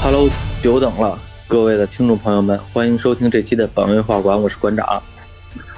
[0.00, 0.30] Hello，
[0.62, 5.02] 久等了，各位的听众朋友们，欢迎收听这期的本位画馆，我是馆长，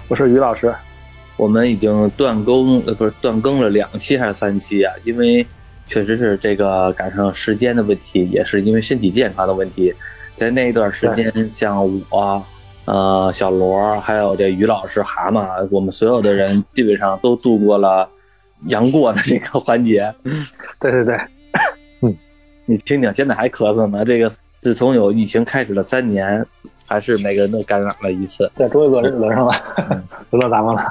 [0.06, 0.72] 我是于老师。
[1.36, 4.94] 我们已经断更，呃，不是断更了两期还是三期啊？
[5.04, 5.44] 因为
[5.86, 9.92] 确实是这个赶上时间的问题，也是因为身体健康的问题，
[10.40, 12.42] 在那一段时间，像我、
[12.86, 18.08] 呃小罗，还有这于老师、蛤蟆，我们所有的人基本上都度过了
[18.68, 20.10] 杨过的这个环节。
[20.80, 21.14] 对对对，
[22.00, 22.16] 嗯
[22.64, 24.02] 你听听，现在还咳嗽呢。
[24.02, 26.42] 这个自从有疫情开始了三年，
[26.86, 28.50] 还是每个人都感染了一次。
[28.56, 29.52] 对，终于轮轮上了，
[30.32, 30.90] 轮到咱们了。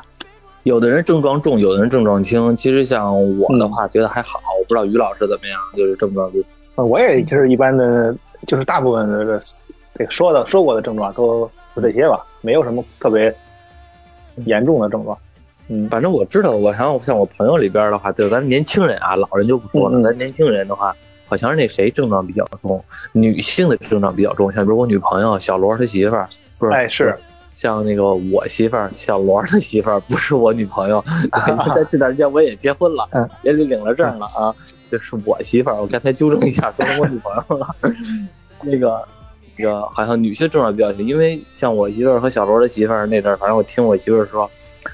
[0.62, 2.56] 有的人症状重，有的人症状轻。
[2.56, 4.40] 其实像我的话，觉得还好。
[4.59, 6.31] 我不知道于老师怎么样，就是症状
[6.76, 8.16] 我也就是一般的，
[8.48, 9.26] 就是大部分的这
[10.06, 13.34] 个说的说过的症状都就这些吧，没有什么特别
[14.46, 15.18] 严重的症状。
[15.68, 20.02] 嗯，反正我知道，我像像我朋友里边的话，就咱年轻人啊，老人就不说了。
[20.02, 20.96] 咱年轻人的话，
[21.28, 24.52] 好像是那谁症状比较重，女性的症状比较重。
[24.52, 26.74] 像比如我女朋友小罗他媳妇儿，不是？
[26.74, 27.16] 哎是。
[27.53, 31.03] 像那个我媳妇儿小罗他媳妇儿，不是我女朋友。
[31.76, 34.56] 在这段时间我也结婚了，嗯也领了证了啊，
[34.90, 35.76] 这是我媳妇儿。
[35.76, 37.76] 我刚才纠正一下，说成我女朋友了。
[38.62, 39.02] 那个。
[39.62, 44.50] 那个好像女性症状比较轻，因为像我媳妇儿和小罗的媳妇儿那阵儿，反正我听我媳妇儿说，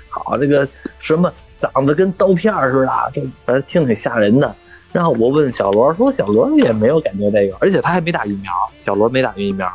[0.10, 4.56] 好这个什么长得跟刀片似的，这反正听挺吓人的。
[4.92, 8.52] 然后我问小罗说，小罗也没有感觉这个，而且他还没打疫苗，
[8.84, 9.72] 小罗没打疫苗。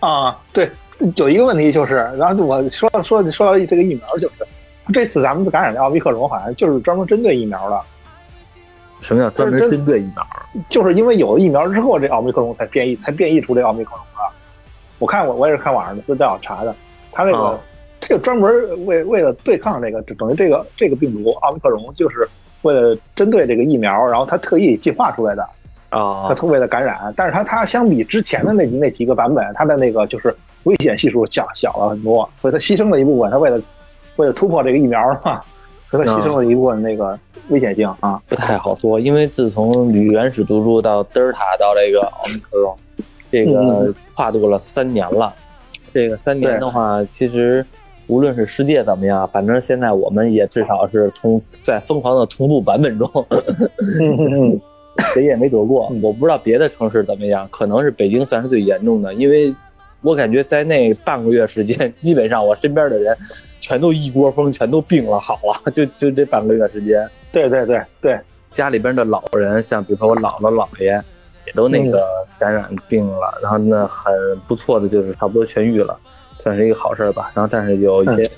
[0.00, 0.68] 啊，对，
[1.14, 4.34] 有一个问题就是，然后我说说说到这个疫苗，就是
[4.92, 7.80] 这次咱们感染的奥密克戎好像就是专门针对疫苗的。
[9.00, 10.26] 什么叫专门针对疫苗？
[10.68, 14.34] 就是因为有了疫苗之后，这奥密克戎才变异，才变异出这奥密克戎的。
[14.98, 16.74] 我看我我也是看网上的资料查的，
[17.12, 17.58] 他这个、哦
[18.00, 22.26] 这个专门为为了对抗这个，等于这个这个病毒奥密克戎，就是
[22.62, 25.46] 为了针对这个疫苗，然后他特意进化出来的。
[25.90, 30.32] 啊它，特为了感染，但是它它相比之前的那那几个版本，它的那个就是
[30.62, 33.60] 危险系数小小了很多，所以它牺牲了一部分，它为了
[34.14, 35.42] 为了突破这个疫苗嘛，
[35.90, 37.18] 所以它牺牲了一部分那个
[37.48, 38.20] 危险性啊。
[38.28, 42.76] 不太好说，因为自从原原始毒株到德尔塔到这个奥密克戎，
[43.30, 45.34] 这个跨度了三年了。
[45.92, 47.66] 这个三年的话，其实
[48.06, 53.08] 无论是世界怎么样，反正现在我们也至少是从在疯狂的同步版本中，
[55.12, 55.92] 谁也没躲过。
[56.00, 59.52] 我不知道别的城市怎么样，可能是北京算是最严重的，因为
[60.02, 63.16] 我感觉在那半个月时间，基本上我身边的人
[63.60, 67.08] 全都一窝蜂，全都病了好了， 就就这半个月时间。
[67.30, 68.18] 对对对对，
[68.50, 71.00] 家里边的老人，像比如说我姥姥姥爷，
[71.46, 72.04] 也都那个
[72.38, 74.12] 感染病了，然后呢很
[74.48, 75.96] 不错的就是差不多痊愈了，
[76.38, 77.30] 算是一个好事儿吧。
[77.34, 78.30] 然后但是有一些，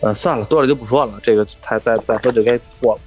[0.00, 3.00] 呃，算了，多了就不说了，这个再再再说就该错了。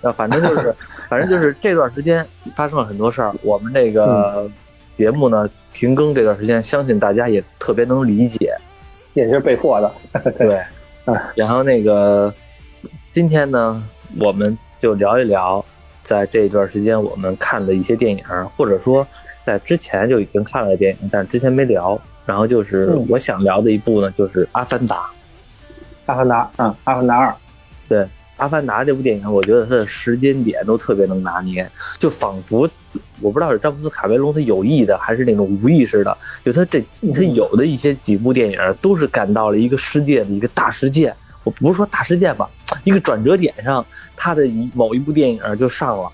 [0.00, 0.74] 那反正就是，
[1.08, 4.50] 反正就是这段时间发生了很多事儿，我们这个
[4.96, 8.52] 节目呢停更这段时间，相信大家也特别能理解。
[9.14, 9.92] 也是被迫的。
[10.38, 10.66] 对嗯，
[11.34, 12.32] 然后那个
[13.12, 13.82] 今天呢，
[14.18, 15.64] 我们就聊一聊，
[16.02, 18.24] 在这段时间我们看的一些电影，
[18.56, 19.06] 或者说
[19.44, 22.00] 在之前就已经看了电影，但之前没聊。
[22.26, 24.96] 然后就是嗯我想聊的一部呢，就是《阿凡达》。
[26.04, 27.34] 阿凡达，嗯，阿凡达二，
[27.88, 28.00] 对，
[28.38, 32.68] 《阿凡达》这部电影，我觉得它的时间点都特别能拿捏，就仿佛
[33.20, 36.80] 我不知道是詹姆斯卡梅隆他有意的，还是那种无意识的，就他这
[37.14, 42.48] 他有的一些几部电影都是赶到了一个世界的一个大事件，我不是说大事件吧，
[42.84, 43.84] 一个转折点上，
[44.16, 46.10] 他的一某一部电影就上了，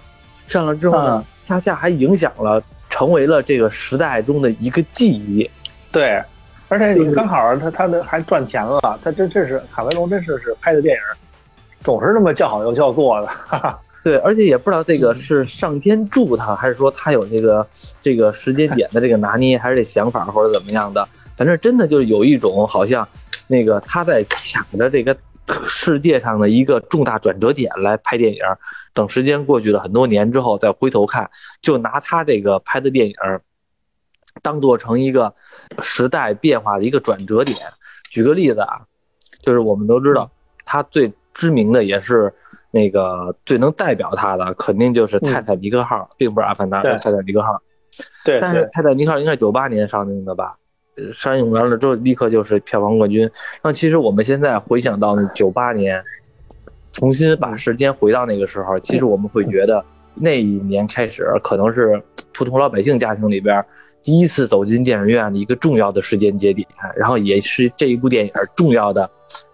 [0.48, 5.48] 上了之后呢，恰恰还影响了，成为了这个时代中的一个记忆。
[5.92, 6.22] 对，
[6.68, 11.02] 而且就是刚好他他的还赚钱了，他这这是卡梅隆真是是拍的电影，
[11.84, 13.80] 总是那么叫好又叫座的，哈哈。
[14.02, 17.66] 对，而且也不知道这个是上天助他，还是说他有这个
[18.02, 21.08] 这个时间点的这个拿捏，还是这想法或者怎么样的。
[21.36, 23.08] 反正真的就是有一种好像
[23.46, 25.16] 那个他在抢着这个
[25.66, 28.40] 世界上的一个重大转折点来拍电影，
[28.92, 31.30] 等时间过去了很多年之后再回头看，
[31.62, 33.14] 就拿他这个拍的电影
[34.42, 35.34] 当做成一个
[35.80, 37.56] 时代变化的一个转折点。
[38.10, 38.82] 举个例子啊，
[39.42, 40.30] 就是我们都知道
[40.66, 42.32] 他最知名的也是。
[42.70, 47.52] 那个最能代表他的，肯定就是《泰坦尼克号》，并不是《阿凡达》，《泰坦尼克号》。
[48.24, 50.56] 对，但是《泰坦尼克号》应该是九八年上映的吧？
[51.12, 53.30] 上映完了之后，立刻就是票房冠军。
[53.62, 56.02] 那其实我们现在回想到九八年，
[56.92, 59.84] 重新把时间回到那个时候，其实我们会觉得
[60.16, 62.02] 那一年开始，可能是
[62.32, 63.64] 普通老百姓家庭里边
[64.02, 66.66] 第一次走进电影院的一个重要的时间节点，
[66.96, 69.08] 然后也是这一部电影重要的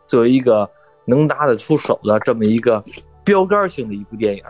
[0.07, 0.67] 作为一个
[1.05, 2.83] 能拿得出手的这么一个
[3.25, 4.43] 标杆性的一部电影。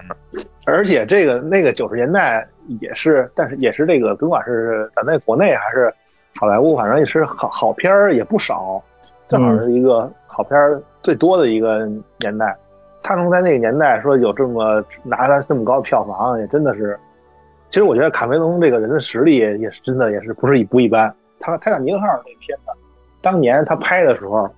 [0.67, 2.47] 而且这个那个九十年代
[2.81, 5.93] 也是，但是也是这个，甭管是咱在国内还是
[6.37, 8.83] 好莱坞，反正也是好好片儿也不少，
[9.29, 11.87] 正好是一个好片儿最多的一个
[12.19, 12.57] 年代。
[13.03, 16.99] 他能在那个年代说有这么拿他这么高的票房，也真的是。
[17.71, 21.13] 其实我觉得卡梅隆这个人的实力也是真的也是不是一不一般。
[21.39, 22.73] 他《泰坦尼克号》那片子，
[23.23, 24.49] 当年他拍的时候，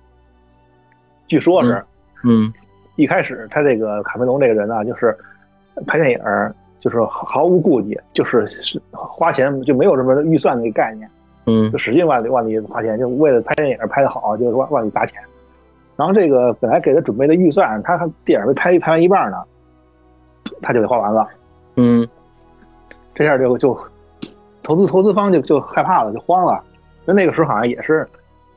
[1.33, 1.83] 据说是，
[2.23, 2.53] 嗯，
[2.95, 5.17] 一开始他这个卡梅隆这个人啊，就是
[5.87, 6.19] 拍电影
[6.79, 11.09] 就是毫无顾忌，就是是花钱就没有什么预算的概念，
[11.47, 15.19] 嗯，就使劲往里往里花钱，就为了拍电影拍的好，就是往往里砸钱。
[15.95, 19.37] 然后这个本来给他准备的预算，他电影没拍拍完一半呢，
[20.61, 21.27] 他就给花完了。
[21.77, 22.07] 嗯，
[23.15, 23.75] 这下就就
[24.61, 26.63] 投资投资方就就害怕了，就慌了。
[27.05, 28.07] 那那个时候好像也是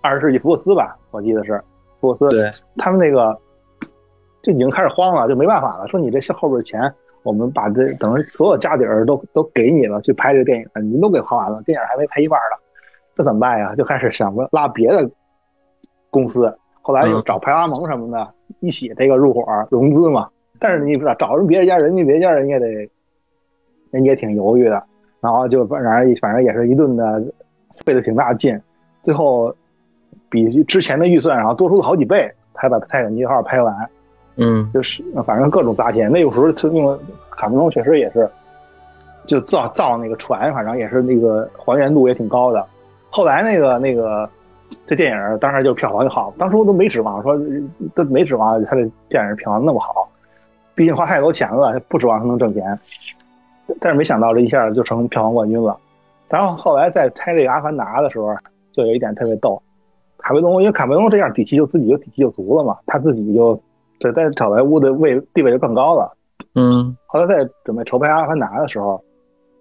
[0.02, 1.62] 二十世纪福克斯吧，我记得是
[2.00, 2.37] 福克斯。
[2.37, 3.37] 对，他们那个
[4.43, 5.87] 就已经开始慌了，就没办法了。
[5.88, 12.56] 说你这后边钱，我们把这等于所有家底儿都都给你了，去拍这个电影，你都给花完了，电影还没拍一半呢，
[13.14, 13.75] 这怎么办呀？
[13.75, 15.08] 就开始想着拉别的
[16.10, 16.52] 公司。
[16.82, 20.28] 后来又找派拉蒙什么的，一起这个入伙融资嘛。
[20.60, 22.69] 但是你不知道，找人别人家人家别家人也得，
[23.90, 24.82] 人家也挺犹豫的。
[25.20, 27.20] 然后就反正反正也是一顿的
[27.84, 28.56] 费了挺大劲，
[29.02, 29.52] 最后
[30.28, 33.75] 比之前的预算然后多出了好几倍，才把泰坦尼克号拍完。
[34.37, 36.11] 嗯，就是反正各种砸钱。
[36.11, 36.99] 那有时候他用
[37.31, 38.28] 卡梅隆确实也是，
[39.26, 42.67] 就造造那个船，反正也是那个还原度也挺高的。
[43.11, 44.28] 后来那个那个。
[44.84, 47.38] 这电影当时就票房就好，当初都没指望说，
[47.94, 50.08] 都没指望他的电影票房那么好，
[50.75, 52.76] 毕竟花太多钱了，不指望他能挣钱。
[53.78, 55.78] 但是没想到这一下就成票房冠军了。
[56.28, 58.34] 然后后来在拍这个《阿凡达》的时候，
[58.73, 59.62] 就有一点特别逗，
[60.18, 63.60] 卡梅隆因为卡梅隆这样底气就自己就底气就足了嘛，他自己就
[64.00, 66.12] 在在好莱坞的位地位就更高了。
[66.54, 69.02] 嗯，后来在准备筹拍《阿凡达》的时候，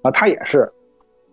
[0.02, 0.72] 啊，他也是。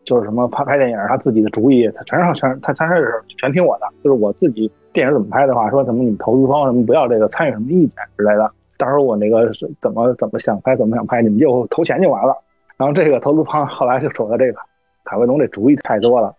[0.05, 3.87] 就是什么拍拍电影，他自己的主意，他全是全他全是全听我的。
[4.03, 8.51] 就是我自己电影怎么拍的话，说什么你们投资方什么不要这个参与什么意见之类的。
[8.77, 12.37] 到时候我那个是怎么怎么想拍怎么想拍，你们就投钱就完了。
[12.77, 14.59] 然后这个投资方后来就瞅到这个
[15.05, 16.35] 卡梅隆这主意太多了，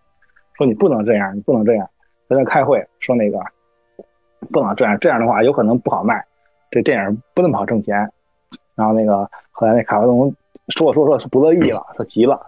[0.58, 1.88] 说你不能这样，你不能这样。
[2.28, 3.38] 在那开会说那个
[4.50, 6.24] 不能这样，这样的话有可能不好卖，
[6.70, 8.10] 这电影不那么好挣钱。
[8.74, 10.34] 然后那个后来那卡梅隆
[10.68, 12.40] 说说说是不乐意了，他急了。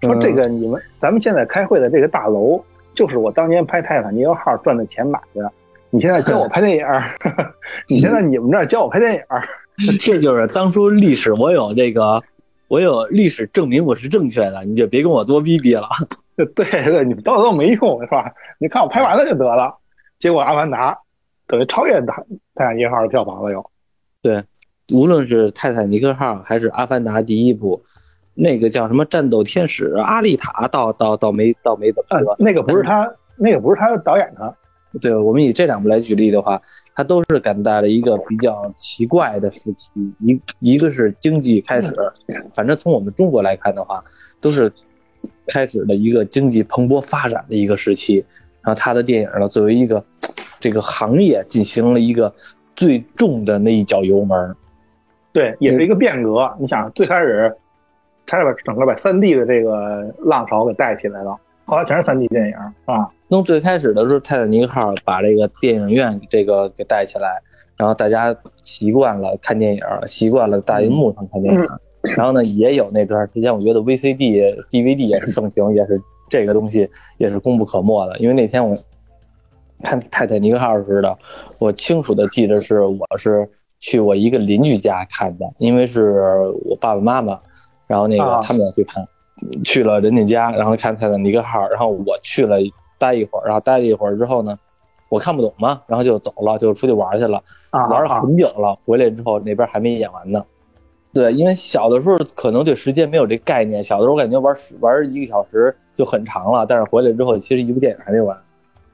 [0.00, 2.62] 说这个你们咱们现在开会的这个大楼，
[2.94, 5.50] 就是我当年拍《泰坦尼克号》赚的钱买的。
[5.90, 6.86] 你现在教我拍电影，
[7.88, 9.22] 你现在你们这儿教我拍电影，
[10.00, 12.22] 这就是当初历史我有这个，
[12.68, 15.86] 我有历史证明我是正确的，你就别跟我多逼逼了。
[16.36, 18.32] 对对，你们叨叨没用是吧？
[18.58, 19.76] 你看我拍完了就得了。
[20.18, 20.92] 结果《阿凡达》
[21.46, 22.22] 等于超越《泰
[22.54, 23.64] 泰坦尼克号》的票房了又。
[24.22, 24.42] 对，
[24.92, 27.82] 无论是《泰坦尼克号》还是《阿凡达》第一部。
[28.34, 32.34] 那个叫什么战斗天使阿丽塔，倒倒倒没倒没怎么说。
[32.38, 33.06] 那个不是他，
[33.36, 34.56] 那个不是他的导演的。
[35.02, 36.58] 对我们以这两部来举例的话，
[36.94, 39.90] 他都是赶在了一个比较奇怪的时期。
[40.20, 41.94] 一一个是经济开始，
[42.54, 44.00] 反正从我们中国来看的话，
[44.40, 44.72] 都是
[45.52, 48.24] 开始的一个经济蓬勃发展的一个时期。
[48.62, 50.02] 然后他的电影呢，作为一个
[50.58, 52.32] 这个行业进行了一个
[52.74, 54.56] 最重的那一脚油门。
[55.32, 56.50] 对，也是一个变革。
[56.58, 57.54] 你想最开始。
[58.24, 63.10] 差点把整个把三 D 的这个浪潮给带起来了，后来全是三 D 电影，是吧？
[63.28, 67.42] 从最开始的时候，泰坦尼克号把这个电影院这个给带起来，
[67.76, 71.68] 然后大家习惯了看电影，习惯了大荧幕上看电影，
[72.16, 76.88] 然后呢，也有那段时间，我觉得 VCD、DVD 也是盛行，也是这个东西
[77.18, 78.18] 也是功不可没的。
[78.18, 78.76] 因为那天我
[79.82, 81.18] 看泰坦尼克号似的，
[81.58, 83.48] 我清楚的记得是我是
[83.80, 87.38] 去我一个邻居家看的，因为是我爸爸妈妈。
[87.88, 89.06] 然后那个他们要去看，
[89.64, 92.56] 去了人家家，然后看泰坦尼克号，然后我去了
[92.96, 94.58] 待一会儿，然后待了一会儿之后呢，
[95.10, 97.42] 我看不懂嘛，然后就走了，就出去玩去了，
[97.72, 100.42] 玩了很久了，回来之后那边还没演完呢。
[101.14, 108.36] 对，因为小的时候可能对时间没有这概念，小的时候我感觉玩玩一个小时就很长了，但是回来之后其实一部电影还没完，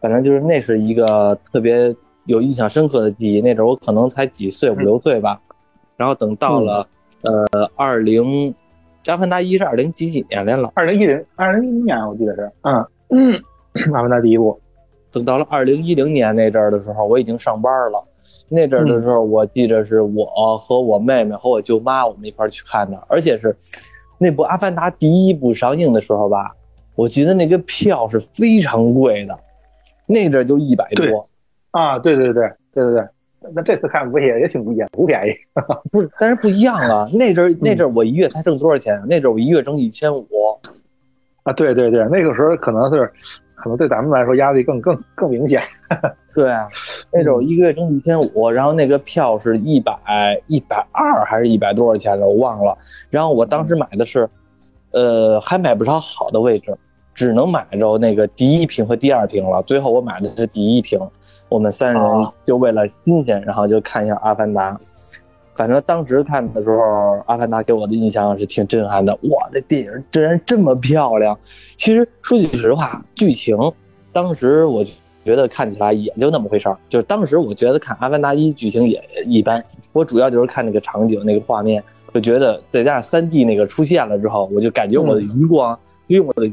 [0.00, 1.94] 反正就是那是一个特别
[2.26, 3.40] 有印象深刻的记忆。
[3.40, 5.40] 那阵我可能才几岁，五六岁吧，
[5.96, 6.86] 然后等到了
[7.22, 8.54] 呃二零。
[9.06, 10.70] 阿凡达一是二零几几年来了？
[10.74, 13.42] 二零一零二零一零年我记得是，嗯嗯，
[13.94, 14.60] 阿凡达第一部，
[15.10, 18.04] 等到了二零一零年那阵儿的时候，我已经上班了。
[18.48, 23.54] 那阵儿的时候，我记得是我和我妹妹和我舅妈我们一块儿去看的，而且是
[24.18, 26.54] 那部阿凡达第一部上映的时候吧，
[26.94, 29.38] 我记得那个票是非常贵的，
[30.06, 31.28] 那阵儿就一百多。
[31.70, 33.04] 啊，对对对对对对，
[33.54, 35.32] 那这次看不也也挺也不便宜，
[35.90, 37.06] 不是，但是不一样啊。
[37.12, 39.00] 那阵儿那阵儿我一月才挣多少钱？
[39.06, 40.26] 那阵儿我一月挣一千五。
[41.48, 43.10] 啊，对对对，那个时候可能是，
[43.54, 45.62] 可能对咱们来说压力更更更明显。
[46.34, 46.68] 对啊，
[47.10, 49.96] 那时候一个月挣一千五，然后那个票是一百
[50.46, 52.76] 一百二还是一百多少钱的，我忘了。
[53.08, 54.28] 然后我当时买的是，
[54.90, 56.76] 呃，还买不着好的位置，
[57.14, 59.62] 只能买着那个第一屏和第二屏了。
[59.62, 61.00] 最后我买的是第一屏，
[61.48, 62.02] 我们三人
[62.44, 64.72] 就为了新鲜，然后就看一下《阿凡达》。
[65.58, 66.76] 反正当时看的时候，
[67.26, 69.12] 《阿凡达》给我的印象是挺震撼的。
[69.22, 71.36] 哇，这电影竟然这么漂亮！
[71.76, 73.58] 其实说句实话，剧情
[74.12, 74.84] 当时我
[75.24, 76.78] 觉得看起来也就那么回事儿。
[76.88, 79.62] 就是当时我觉得看《阿凡达一》剧情也一般，
[79.92, 81.82] 我主要就是看那个场景、那个画面，
[82.14, 86.48] 就觉得再加上三 D 那个出现了之后，我就感觉我的余光，因为我的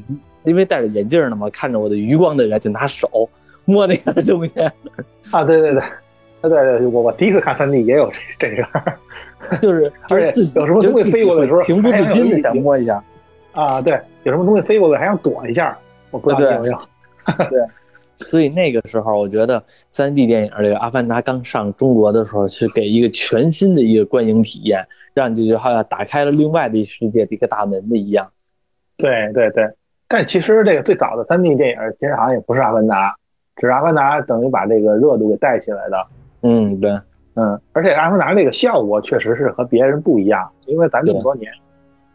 [0.45, 3.29] 因为戴着眼镜呢嘛，看着我的余光的人就拿手
[3.65, 4.53] 摸那个东西。
[5.29, 5.83] 啊，对对对。
[6.49, 13.03] 对对，我我第一次看三 D 也有这这个， 就是 而且有什么东西飞过来的时候，情不自禁的想摸一下
[13.53, 15.77] 啊，对，有什么东西飞过来还想躲一下，
[16.11, 16.79] 我不知道有没有。
[17.49, 17.59] 对，
[18.27, 28.29] 所以那个时候我觉得三 D 电影这个《阿凡达》刚上中国的时候，是给一个全新的一个观影体验，让你就觉得好像打开了另外的世界的一个大门的一样。
[28.97, 29.67] 对对对，
[30.07, 33.09] 但其实这个最早的三 D 电影其实好像也不是《阿凡达》，
[33.55, 36.05] 只是《阿凡达》等于把这个热度给带起来的。
[36.47, 36.91] 嗯，对，
[37.33, 41.51] 嗯，而且阿凡达这个效果确实是和别人不一样，因为咱这么多年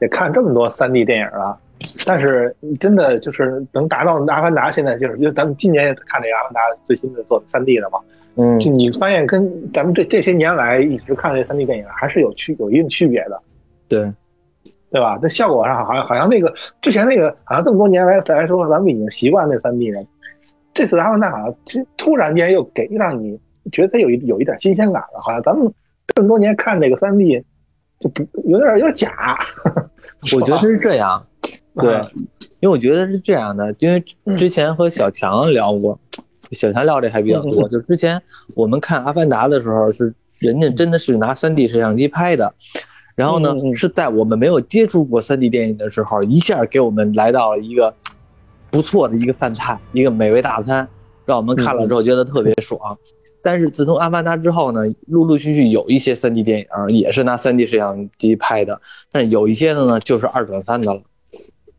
[0.01, 1.59] 也看这么多三 D 电影了，
[2.07, 7.99] 但是真的就是能达到阿凡达现在就是因为咱们今年也看这个阿凡达最新的做三 D 的嘛，
[8.37, 13.43] 嗯，就你发现跟咱们这这些年来一直看这三 D 电影还是有区有一定区别的，
[13.89, 14.13] 对，
[14.93, 15.19] 对吧？
[15.21, 20.01] 这效果上好像好像那个之前那个好像这么多年来来说咱们已经习惯那三 D 了，
[20.73, 23.37] 这次阿凡达好像突突然间又给让你。
[23.71, 25.73] 觉得它有一有一点新鲜感了，好像咱们
[26.15, 27.43] 这么多年看这个三 D
[27.99, 29.39] 就不有点有点假。
[30.35, 31.25] 我觉得是这样，
[31.75, 31.95] 对，
[32.61, 34.03] 因为我觉得是这样的，因为
[34.37, 35.99] 之前和小强聊过，
[36.53, 37.69] 小强聊的还比较多。
[37.69, 38.21] 就之前
[38.55, 42.55] 我们看《阿凡达》的时候，是人家真的是拿三 D 摄像机拍的，
[43.15, 47.95] 然后呢是在我们没有接触过三 D 电影的时候，一下给我们来到了一个
[48.71, 50.89] 不错的一个饭菜，一个美味大餐，
[51.27, 52.99] 让我们看了之后觉得特别爽。
[53.43, 58.81] 但是自从《阿凡达》之后呢，陆陆续续有一些 3D 电影也是拿 3D 摄像机拍的，
[59.11, 61.03] 但有一些的呢就是二转三的了。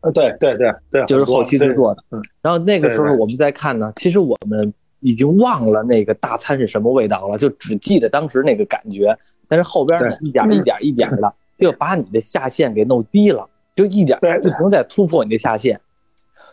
[0.00, 2.02] 呃，对对对对，就是后期制作的。
[2.10, 2.20] 嗯。
[2.40, 9.16] 然后那个时候我们在看呢，其实我们已经忘了那个大餐是什么味道了，就只记得当时那个感觉。
[9.48, 15.78] 但是后边呢，一点一点一点的，就把你的下限给弄低了，就一点不停在突破你的下限，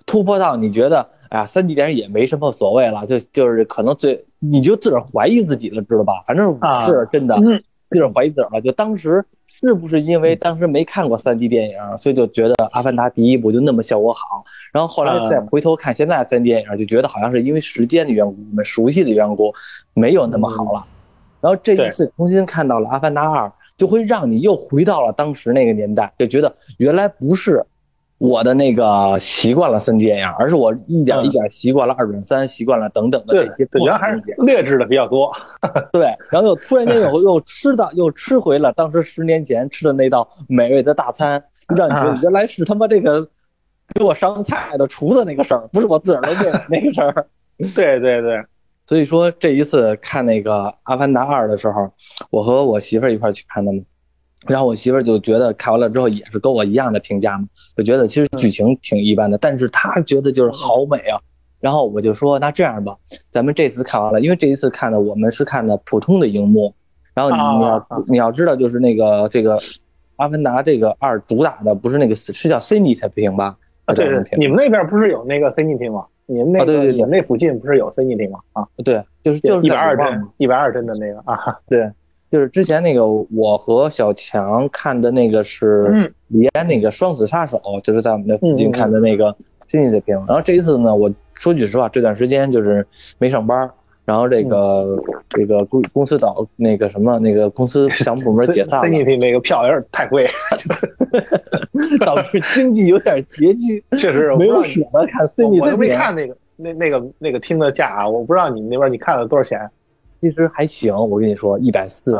[0.10, 1.08] 突破到你觉得。
[1.30, 6.24] 哎呀，三 D 电影也没什么所谓了，就就是可能最你就自个儿怀疑自己了，知道吧？
[6.25, 7.36] 反正我是真的，
[7.92, 8.60] 自个儿怀疑自个儿了。
[8.60, 9.24] 就当时
[9.60, 14.44] 是不是因为当时没看过三 D 电影，所以就觉得《阿凡达》第一部就那么效果好？
[14.74, 19.54] 然后后来再回头看现在三 D 电影，就觉得好像是因为时间的缘故，我们熟悉的缘故，
[19.94, 20.84] 没有那么好了。
[21.42, 23.46] 然后这一次重新看到了《阿凡达二》，
[23.78, 27.63] 就会让你又回到了当时那个年代，就觉得原来不是。
[28.20, 33.66] 我的那个习惯了三 D 电影，而是我一点一点习惯了二转三，习惯了等等的这些。
[33.68, 35.32] 对，原来还是劣质的比较多。
[35.94, 41.42] 对，然后又突然间又又吃到又吃回了当时十年前吃的那道美味的大餐，
[41.76, 43.26] 让你觉得原来是他妈这个
[43.94, 47.26] 给我上菜的厨子那个事儿，不是我自个儿的那个事儿。
[47.74, 48.44] 对对对，
[48.86, 51.90] 所以说这一次看那个《阿凡达二》的时候，
[52.30, 53.82] 我和我媳妇儿一块去看的嘛。
[54.48, 61.19] 然后我媳妇儿就觉得看完了之后也是跟我一样的评价嘛，就觉得其实剧情挺一般的，但是她觉得就是好美啊。
[61.60, 62.96] 然后我就说那这样吧，
[63.31, 66.74] 咱们这次看完了，因为这一次看的我们是看的普通的荧幕。
[67.13, 69.58] 然后你要你要知道，就是那个这个
[70.15, 73.58] 《阿凡达》这个二主打的不是那个是叫 CINE 才屏吧？
[73.84, 76.05] 啊，对对，你们那边不是有那个 CINE 屏吗？
[76.27, 78.39] 你们那个你们那附近不是有 CINE 屏吗？
[78.53, 81.91] 啊，对，就是就是一百二帧，一百二帧的那个啊，对。
[82.31, 89.36] 就是之前那个我和小强看的那个是李安那个《双子杀手》，就是在我们那附近看的那个
[89.67, 90.15] 经济的屏。
[90.27, 92.86] 然后这一次呢，我说句实话，这段时间就是
[93.17, 93.67] 没上班，
[94.05, 94.95] 然后这个
[95.29, 100.29] 这个公公司导那个什么那个公司项目部门解散了， 经济那个票有点太贵，
[102.05, 105.27] 导致经济有点拮据， 确实没有舍得看。
[105.59, 109.67] 我都没看那个那那个那个厅的价啊，我不知道你们那边你看了多少钱。
[110.22, 112.14] 其实还行，我跟你说，一百四，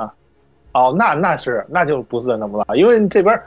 [0.74, 3.38] 哦，那那是那就不是那么了，因为这边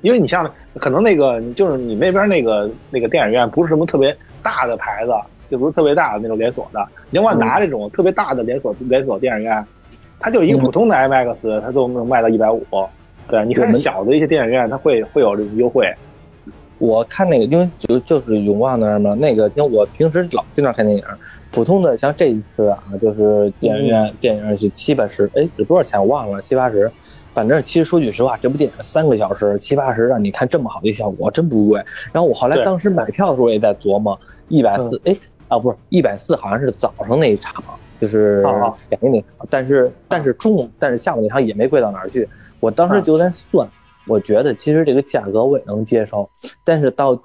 [0.00, 5.12] 因为你像可能那个就是你那边那个那个电影院不是什么特别大的牌子，
[5.50, 6.86] 就不是特别大的那种连锁的。
[7.12, 9.64] 像万达这种特别大的连锁连锁电影院，
[10.18, 12.66] 它就一个普通的 IMAX，它都能卖到一百五。
[13.28, 15.86] 对，你看小的一些电影院，它会会有这种优惠。
[16.78, 21.04] 我看那个，因为就就是永旺那儿嘛，那个因为我平时老去那儿看电影，
[21.50, 26.90] 普通的像这一次啊，就是电影院电影是七八十，哎，是多少钱我忘了，七八十。
[27.32, 31.82] 反正其实说句实话，这部电影三个小时七八十，让你看这么好的效果，真不贵。
[32.12, 35.16] 然后我后来当时买票的时候也在琢磨，一百四，哎，
[35.48, 37.52] 啊不是一百四，好像是早上那一场，
[38.00, 38.44] 就是
[38.88, 42.28] 便宜那场，但是但是中午但是下午那场也没贵到哪儿去。
[42.60, 43.68] 我当时就在算。
[44.06, 46.28] 我觉得其实这个价格我也能接受，
[46.64, 47.18] 但是到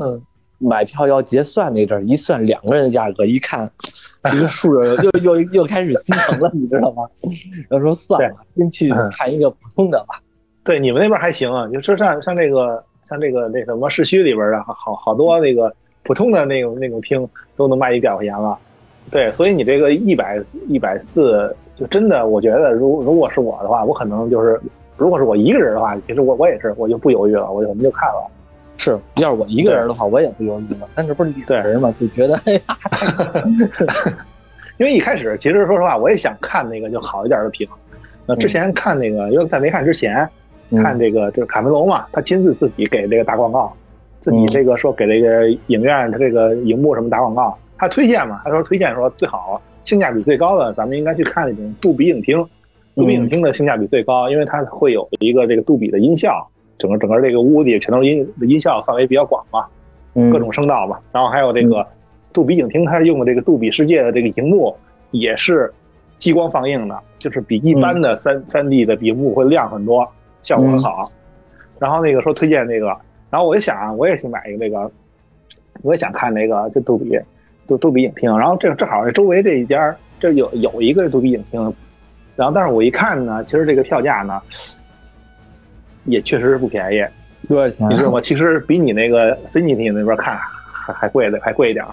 [0.58, 3.70] 买票要结算那阵儿，一算两个人的价格，一看
[4.24, 7.04] 这个数又 又又又开始心疼了，你知道吗？
[7.70, 10.22] 要说算了，先去看一个普通的吧。
[10.64, 18.58] 对，你们那边还行啊，就说像像这个像这个那什么市区里边的好好多那个普通的那种那种厅都能卖一百块钱了。
[19.10, 24.60] 对，所以你这个一百一百四，就真的我觉得，如如果是我的话，我可能就是。
[25.00, 28.30] 如果是我一个人的话，其实我我也是，我就不犹豫了，我就我们就看了。
[28.78, 30.88] 是，要是我一个人的话，我也不犹豫了。
[30.94, 32.62] 但是不是两人嘛，就觉得哎呀，
[34.78, 37.68] 因为一开始其实说实话，我也想看那个就好一点的屏。
[38.26, 40.28] 那之前看那个，因为在没看之前
[40.78, 43.74] 看这个，就是卡梅隆嘛，他亲自自己给这个打广告，
[44.22, 52.46] 自己这个说给这个影院他这个荧幕什么打广告，他推荐嘛，他说推荐说最好性价比最高的，咱们应该去看那种杜比影厅。
[53.00, 56.46] 杜比影厅的性价比最高，因为它会有一个这个杜比的音效，
[56.78, 59.66] 整个整个这个屋里全都是音音效范围比较广嘛，
[60.32, 61.00] 各种声道嘛。
[61.14, 61.86] 然后还有这个
[62.34, 64.76] 杜比影厅，它用的这个杜比世界的这个荧幕
[65.12, 65.72] 也是
[66.18, 70.06] 激光放映的，就是比一般的三三 D 的屏幕会亮很多，
[70.44, 71.10] 效果很好。
[71.80, 72.88] 然后那个说推荐那个，
[73.30, 74.92] 然后我就想，我也去买一个这个，
[75.84, 77.18] 我也想看那个就杜比，
[77.66, 78.38] 杜杜比影厅。
[78.38, 81.74] 然后这正好周围这一家这有有一个杜比影厅。
[82.40, 84.42] 然后，但是我一看呢，其实这个票价呢，
[86.06, 87.06] 也确实是不便宜。
[87.50, 87.90] 多少钱？
[87.90, 88.22] 你知道吗？
[88.22, 90.40] 其实比你那个 CNT 那边看
[90.72, 91.86] 还还贵的，还贵一点。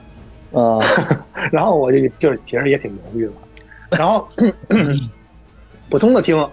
[0.53, 0.81] 嗯。
[1.51, 3.33] 然后我就就是其实也挺犹豫的。
[3.99, 4.29] 然后
[5.91, 6.49] 普通的厅，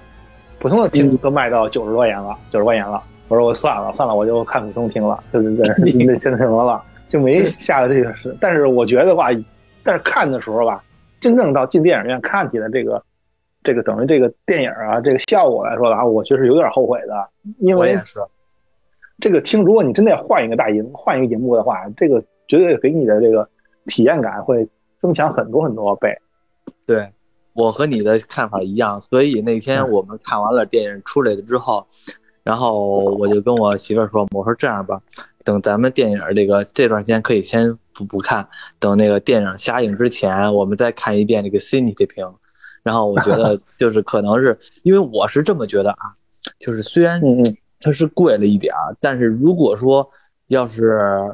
[0.58, 3.00] 普通的厅都卖到九十多元了，九十块钱了。
[3.28, 5.24] 我说我算了算了，我就看普通厅了。
[5.32, 5.68] 对对对，
[6.04, 8.36] 那那什么了，就没下的这个是。
[8.42, 9.28] 但是我觉得吧，
[9.84, 10.84] 但是看的时候吧，
[11.22, 13.00] 真正到进电影院看起来这个。
[13.64, 17.98] 这个等于这个电影啊，这个效果来说的话，我确实有点后悔的，因为
[19.20, 23.48] 这个听，如果你真的要换一个大荧，换一个荧幕的话，这个绝对给你的这个
[23.86, 24.68] 体验感会
[25.00, 26.14] 增强很多很多倍。
[26.86, 27.10] 对，
[27.54, 31.86] 我和你的看法一样，所以那天我们看完了电影出来了之后，
[32.44, 35.02] 然后我就跟我媳妇说：“我说这样吧，
[35.46, 38.46] 等咱们电影这个这段时间可以先不不看，
[38.80, 42.28] 等那个电影下映之前，我们再看一遍这个 Cine 的屏。”
[42.84, 46.12] 然后我觉得就是可能是因为我是这么觉得啊，
[46.60, 47.22] 就是虽然
[47.80, 50.08] 它是贵了一点儿，但是如果说
[50.48, 51.34] 要是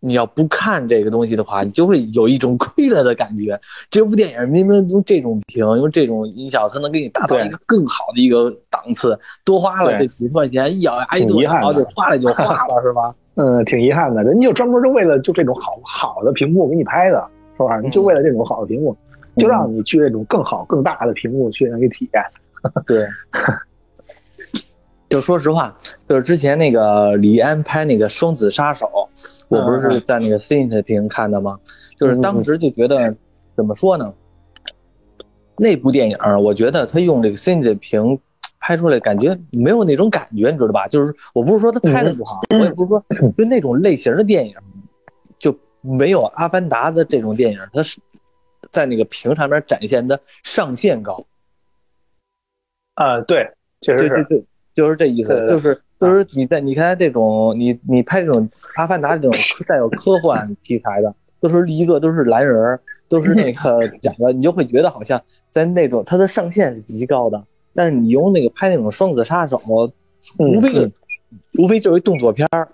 [0.00, 3.58] 你要不看这个东西的话，你就会有一种 亏了的感觉。
[3.90, 13.14] 这部电影明明用这种屏，用这种音效，它能给你达到一个更好的一个档次，多花了这几十块钱，一咬牙一跺脚就花了就花了， 是吧？
[13.36, 17.80] 嗯，挺遗憾的，人家就专门就为了就这种好好的屏幕给你拍的，是吧？
[17.80, 18.96] 你就为了这种好的屏幕。
[19.36, 22.22] 就让你去那种更好、更大的屏幕去那个体验。
[22.86, 23.06] 对，
[25.10, 25.76] 就说实话，
[26.08, 28.86] 就是之前那个李安拍那个《双子杀手》，
[29.48, 31.58] 我不是在那个 Cine 屏看的吗？
[31.98, 33.14] 就是当时就觉得，
[33.54, 34.12] 怎么说呢？
[35.58, 38.18] 那部电影，我觉得他用这个 Cine 屏
[38.58, 40.88] 拍出来，感觉没有那种感觉，你知道吧？
[40.88, 43.04] 就是我不是说他拍的不好，我也不是说
[43.36, 44.54] 就那种类型的电影
[45.38, 48.00] 就没有《阿凡达》的这种电影，它是。
[48.72, 51.24] 在那个屏上面展现的上限高，
[52.94, 53.50] 啊，对，
[53.80, 59.32] 确实是，对就是这意思，就是就是你在你看这种你你拍这种阿凡达这种
[59.66, 69.62] 带有科幻题材的，都是一个都是蓝人，都是那个 讲的，你就会觉得好像在那种它的上限是极高的，但是你用那个拍那种双子杀手，
[70.38, 70.92] 无非
[71.58, 72.68] 无非就是一动作片儿，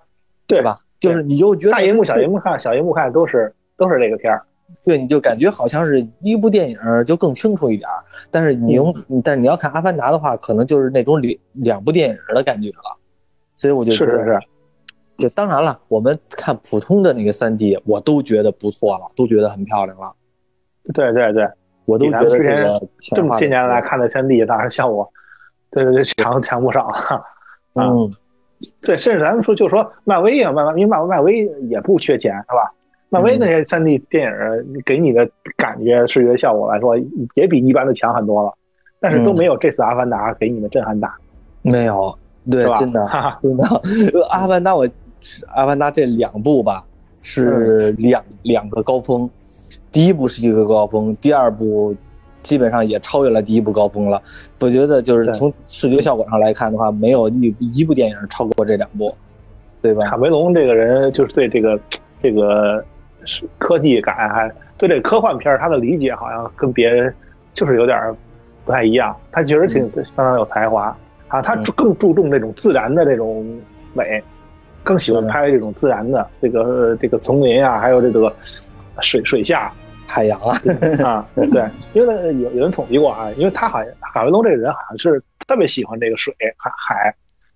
[0.46, 0.80] 对吧？
[1.00, 4.44] 就是你就觉得大荧幕小荧幕看小荧幕看都是都是这个片儿。
[4.84, 7.88] 对，你就感觉好像是一部电影就更清楚一点
[8.30, 12.96] 但是你用，但是你要看《阿凡达》的话，可能就是那种两两部电影的感觉了。
[13.56, 14.38] 所以我就是是是，
[15.18, 20.10] 就当然了，我们看普通的那个三 D，我都觉得不错了，都觉得很漂亮了。
[20.94, 21.46] 对对对，
[21.84, 22.82] 我都觉得这个
[23.14, 25.12] 这么些年来看的三 D，当然效果，
[25.70, 26.88] 对对对，强强不少。
[27.74, 28.10] 嗯，
[28.80, 32.72] 对，甚至咱们说就说漫威啊，漫威，因为漫漫威也不缺钱，是吧？
[33.12, 36.96] 漫威那些三 D 电影给你的感觉视觉效果来说，
[37.34, 38.54] 也比一般的强很多了，
[39.00, 41.12] 但是都没有这次《阿凡达》给你的震撼大。
[41.62, 42.16] 没有，
[42.48, 43.04] 对，真的，
[43.42, 43.64] 真的，
[44.30, 44.86] 《阿凡达》我，
[45.48, 46.84] 《阿凡达》这两部吧，
[47.20, 49.28] 是两两个高峰，
[49.90, 51.92] 第一部是一个高峰，第二部
[52.44, 54.22] 基本上也超越了第一部高峰了。
[54.60, 59.12] 我觉得就是从视觉效果上来看的话，没有一一部电影超过这两部，
[59.82, 60.04] 对吧？
[60.04, 61.76] 卡梅隆这个人就是对这个
[62.22, 62.84] 这个。
[63.24, 67.14] 是科技感，还对这科幻片他的理解好像跟别人
[67.52, 68.14] 就是有点
[68.64, 69.14] 不太一样。
[69.30, 70.96] 他确实挺相当有才华
[71.28, 73.44] 啊，他更注重这种自然的这种
[73.92, 74.22] 美，
[74.82, 78.34] 更喜欢拍这种自然的这个这个丛林啊，还有这个
[79.00, 79.70] 水水下
[80.06, 80.60] 海洋啊
[81.04, 87.14] 啊，对，因为有有人统计过啊，因为他好像海文东这个人好像是特别喜欢这个水海海，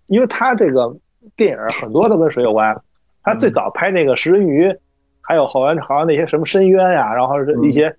[0.09, 0.95] 因为他这个
[1.37, 2.77] 电影很多都跟水有关。
[3.23, 4.77] 他最早拍那个食人鱼。
[5.27, 7.95] 还有后来好像那些什么深渊呀，然后是一些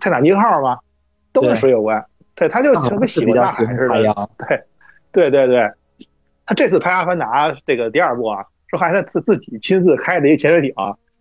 [0.00, 0.78] 泰坦尼克号嘛，
[1.32, 2.04] 都跟水有关。
[2.34, 4.30] 对，他就特别喜欢大海似的。
[4.48, 4.62] 对，
[5.12, 5.68] 对对对。
[6.46, 10.72] 他这次拍《阿凡达》这个第二部啊，说还是自自己亲自开的一个潜水艇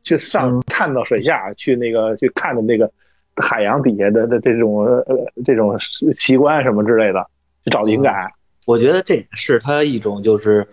[0.04, 2.90] 去上探到水下去那个去看的那个
[3.36, 5.06] 海洋底下的的这种呃
[5.44, 5.78] 这种
[6.16, 7.26] 奇观什么之类的，
[7.66, 8.32] 去找灵感。
[8.66, 10.66] 我觉得这也是他一种就是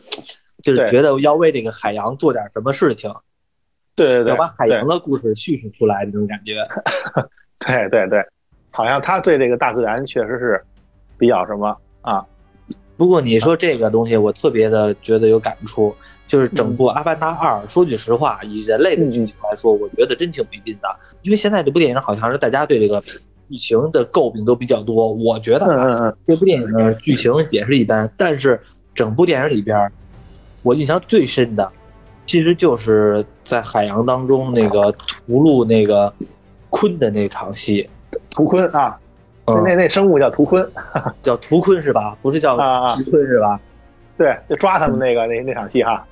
[0.62, 3.10] 就是觉得要为这个海洋做点什么事情。
[3.96, 6.62] 对对对，要把海洋的故事叙述出来，这种感觉。
[7.60, 8.22] 对对对，
[8.70, 10.62] 好像他对这个大自然确实是
[11.16, 12.24] 比较什么啊。
[12.96, 15.94] 不过你说这个东西，我特别的觉得有感触，
[16.26, 20.88] 就是整部《阿凡达二》，说句实话，以人类的剧情来说，我觉得真挺没劲的。
[21.22, 23.02] 因为现在这部电影好像是大家对这个
[23.48, 25.12] 剧情的诟病都比较多。
[25.12, 28.60] 我觉得这部电影的剧情也是一般，但是
[28.94, 29.90] 整部电影里边，
[30.62, 31.72] 我印象最深的。
[32.26, 36.12] 其实就是在海洋当中那个屠戮那个
[36.70, 37.88] 鲲的那场戏，
[38.30, 38.98] 屠鲲啊，
[39.46, 40.66] 那那那生物叫屠鲲，
[41.22, 42.16] 叫屠鲲是吧？
[42.22, 42.62] 不是叫屠
[43.10, 43.60] 鲲是吧？
[44.16, 46.04] 对，就抓他们那个那那场戏哈。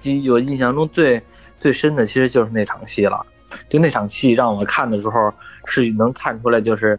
[0.00, 1.22] 记我印象中最
[1.60, 3.24] 最深的其实就是那场戏了，
[3.68, 5.32] 就那场戏让我看的时候
[5.64, 6.98] 是能看出来，就是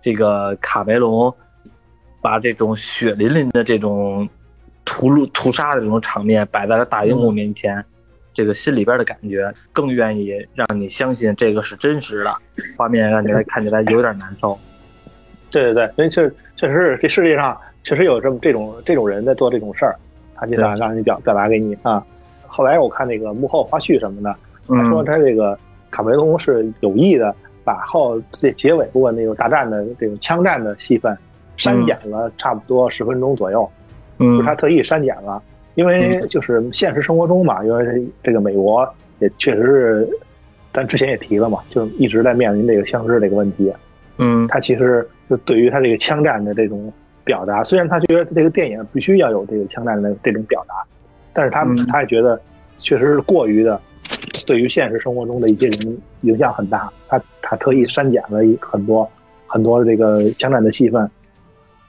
[0.00, 1.32] 这个卡梅隆
[2.22, 4.26] 把这种血淋淋的这种
[4.84, 7.84] 屠戮屠杀的这种场面摆在了大荧幕面前。
[8.38, 12.32] 这个心里边的感觉更愿意让你相信这个是真实的
[12.76, 14.56] 画面，让你来看起来有点难受。
[15.50, 19.96] 对 对对，因为确确实是这世界上确实有这么这种这种人在做这种事儿，
[20.36, 22.00] 他就想让你表表达给你啊。
[22.46, 24.32] 后来我看那个幕后花絮什么的，
[24.68, 25.58] 他说他这个
[25.90, 31.18] 卡梅隆是有意的把后这结尾部分那种大战的这种枪战的戏份
[31.56, 33.68] 删减了差不多十分钟左右，
[34.18, 35.42] 嗯，他特意删减了。
[35.78, 38.84] 因为就是现实生活中嘛，因为这个美国
[39.20, 40.08] 也确实是，
[40.72, 43.72] 咱之前也提了嘛，就一直在面临这个枪支这个问题。
[44.16, 50.74] 嗯，他其实就对于他这个枪战的这种表达，虽然他觉得这个电影必须要有这个枪战的这种表达，
[51.32, 52.40] 但是他他也觉得
[52.80, 53.80] 确实是过于的，
[54.48, 56.92] 对于现实生活中的一些人影响很大。
[57.06, 59.08] 他他特意删减了很多
[59.46, 61.08] 很多这个枪战的戏份。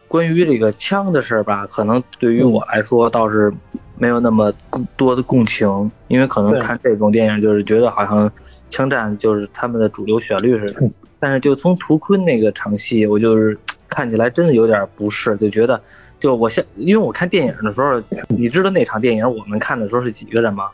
[0.09, 3.53] 关于这个枪的事儿吧，可能对于我来说倒是
[3.95, 4.51] 没有那么
[4.97, 8.29] 多的共情，因为可能看这种电影就是觉得好像
[8.69, 10.89] 枪战就是他们的主流旋律似的。
[11.19, 15.79] 但是就从图坤那个场戏，我就是看起来真的有点不适，就觉得
[16.19, 20.69] 就我现因为我看电影的时候，你知道那场电影我们看的时候是几个人吗？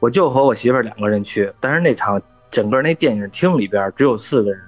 [0.00, 4.60] 我就和我媳妇儿两个人去，但是那场整个那电影厅里边只有四个人，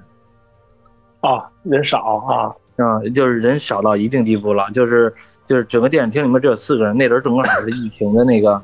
[1.20, 2.54] 啊，人少啊。
[2.80, 5.12] 嗯，就是人少到一定地步了，就是
[5.44, 8.62] 就是整个电影厅里面只有四个人，那阵正好是疫情的那个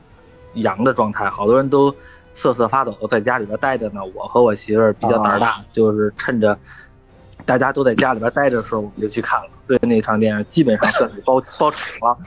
[0.54, 1.92] 阳的状态，好多人都
[2.32, 4.00] 瑟瑟发抖，在家里边待着呢。
[4.14, 6.56] 我和我媳妇儿比较胆大，就是趁着
[7.44, 9.46] 大家都在家里边待着的时候，我们就去看了。
[9.66, 12.18] 对那场电影，基本上算是包包场了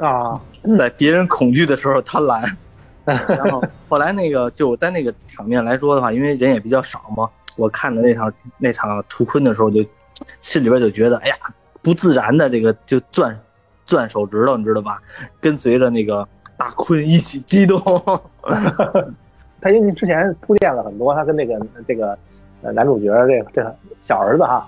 [0.08, 0.40] 啊，
[0.78, 2.50] 在别人恐惧的时候贪婪。
[3.04, 9.84] 然后后来那个就在那个场面来说的话，因为人也比较少嘛，我看的那场那场图坤的时候就。
[10.40, 11.36] 心里边就觉得，哎呀，
[11.82, 13.38] 不自然的这个就攥
[13.86, 15.00] 攥手指头，你知道吧？
[15.40, 17.80] 跟随着那个大坤一起激动。
[19.60, 22.16] 他因为之前铺垫了很多，他跟那个这个
[22.62, 24.66] 呃男主角这个这小儿子哈，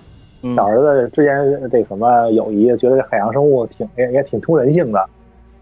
[0.56, 5.09] 小儿子之前这什么友谊，觉得海洋生物挺也也挺通人性的，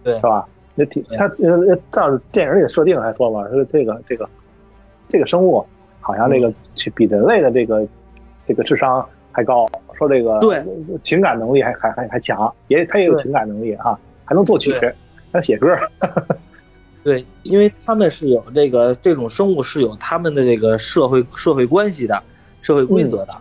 [0.02, 0.46] 对，是吧？
[0.76, 4.28] 那挺他呃照电影里设定来说嘛，说这个这个
[5.08, 5.64] 这个生物
[6.00, 6.52] 好像这个
[6.94, 7.86] 比人类的这个
[8.46, 9.04] 这个智商。
[9.34, 9.66] 还高，
[9.98, 10.62] 说这个对。
[11.02, 14.72] 情感能力还还还还强，也他也有情感能力啊，还能作曲，
[15.32, 15.68] 还写歌。
[17.04, 22.22] 对，因为他们是有这个这种生物是有他们的这个社会社会关系的
[22.62, 23.34] 社会规则的，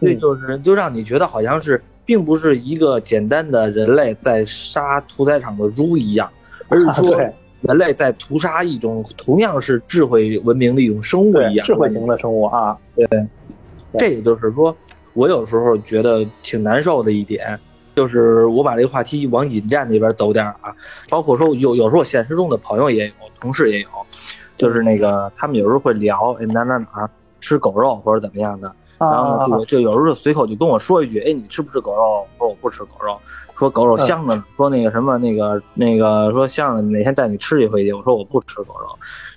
[0.00, 6.28] 所以就是就让你觉得好像是并不是一个简单的人类在杀屠宰场的猪一样，
[6.68, 7.16] 而是说
[7.62, 12.76] 人类在屠杀一种同样是智慧文明的一种生物一样，智慧型的生物啊。
[12.96, 13.06] 对，
[13.98, 14.76] 这也就是说，
[15.16, 17.58] 我有时候觉得挺难受的一点。
[17.96, 20.70] 就是我把这个话题往引战那边走点啊，
[21.08, 23.88] 包括说有有时候现实中的朋友也有，同事也有，
[24.58, 27.08] 就是那个他们有时候会聊，哎哪哪哪
[27.40, 32.26] 吃狗肉或者怎么样的，然后就就有时候随口就跟我说一句，哎你吃不吃狗肉？
[32.36, 33.18] 说我不吃狗肉，
[33.54, 37.94] 说狗肉香着呢，说那个什么那个那个说香着，哪天带你吃一回去？
[37.94, 38.86] 我说我不吃狗肉。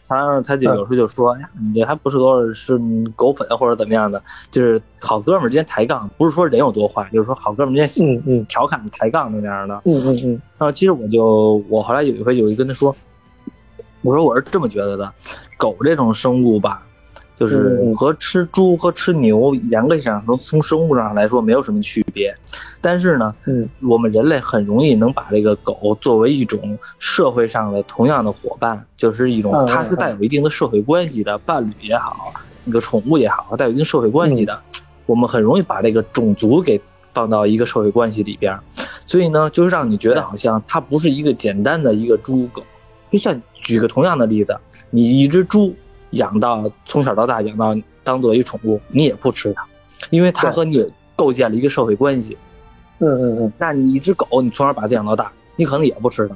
[0.10, 2.78] 他他就有时候就说：“哎呀，你这还不是都是
[3.15, 4.22] 狗粉或者怎么样的？
[4.50, 9.76] 就是好哥们儿之间抬杠，不是说人有多坏，就是说好哥们儿之间嗯嗯调侃抬杠那样的。
[9.86, 10.30] 嗯嗯嗯。
[10.58, 12.93] 然后其实我就我后来有一回有一跟他说，
[14.02, 15.13] 我说我是这么觉得的，
[15.58, 16.84] 狗这种生物吧。”
[17.39, 22.36] 就是和吃猪和吃牛，严格上从从生物上来说没有什么区别，
[22.82, 32.34] 但是呢，嗯，我们人类很容易能把这个狗作为一种社会上的同样的伙伴，就是一种它是带有一定的社会关系的伴侣也好，
[32.65, 34.60] 那个宠物也好，带有一定社会关系的，
[35.06, 36.82] 我们很容易把这个种族给
[37.13, 38.60] 放到一个社会关系里边，
[39.06, 42.62] 所以呢，就是让你觉得好像它不是一个简单的一个猪狗，
[43.10, 45.73] 就算举个同样的例子，你一只猪。
[46.12, 49.65] 养到从小到大养到当做一宠物，你也不吃它，
[50.10, 52.38] 因为它和你构建了一个社会关系。
[53.00, 53.54] 嗯嗯嗯。
[53.58, 56.36] 那你一只狗，你从小把它养到大，你可能也不吃它，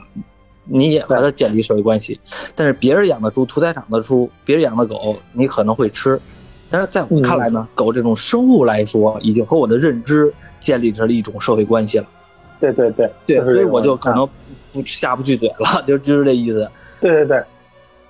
[0.66, 2.20] 你也和它建立社会关系。
[2.56, 6.20] 但是别人养的猪，屠宰场的猪，别人养的狗，你可能会吃。
[6.70, 12.06] 但是在我看来呢，狗这种生物来说，已经和我的认知建立成了一种社会关系了。
[12.60, 14.28] 对对对对，所以我就可能
[14.72, 16.68] 不下不去嘴了，就就是这意思。
[17.02, 17.44] 对对对。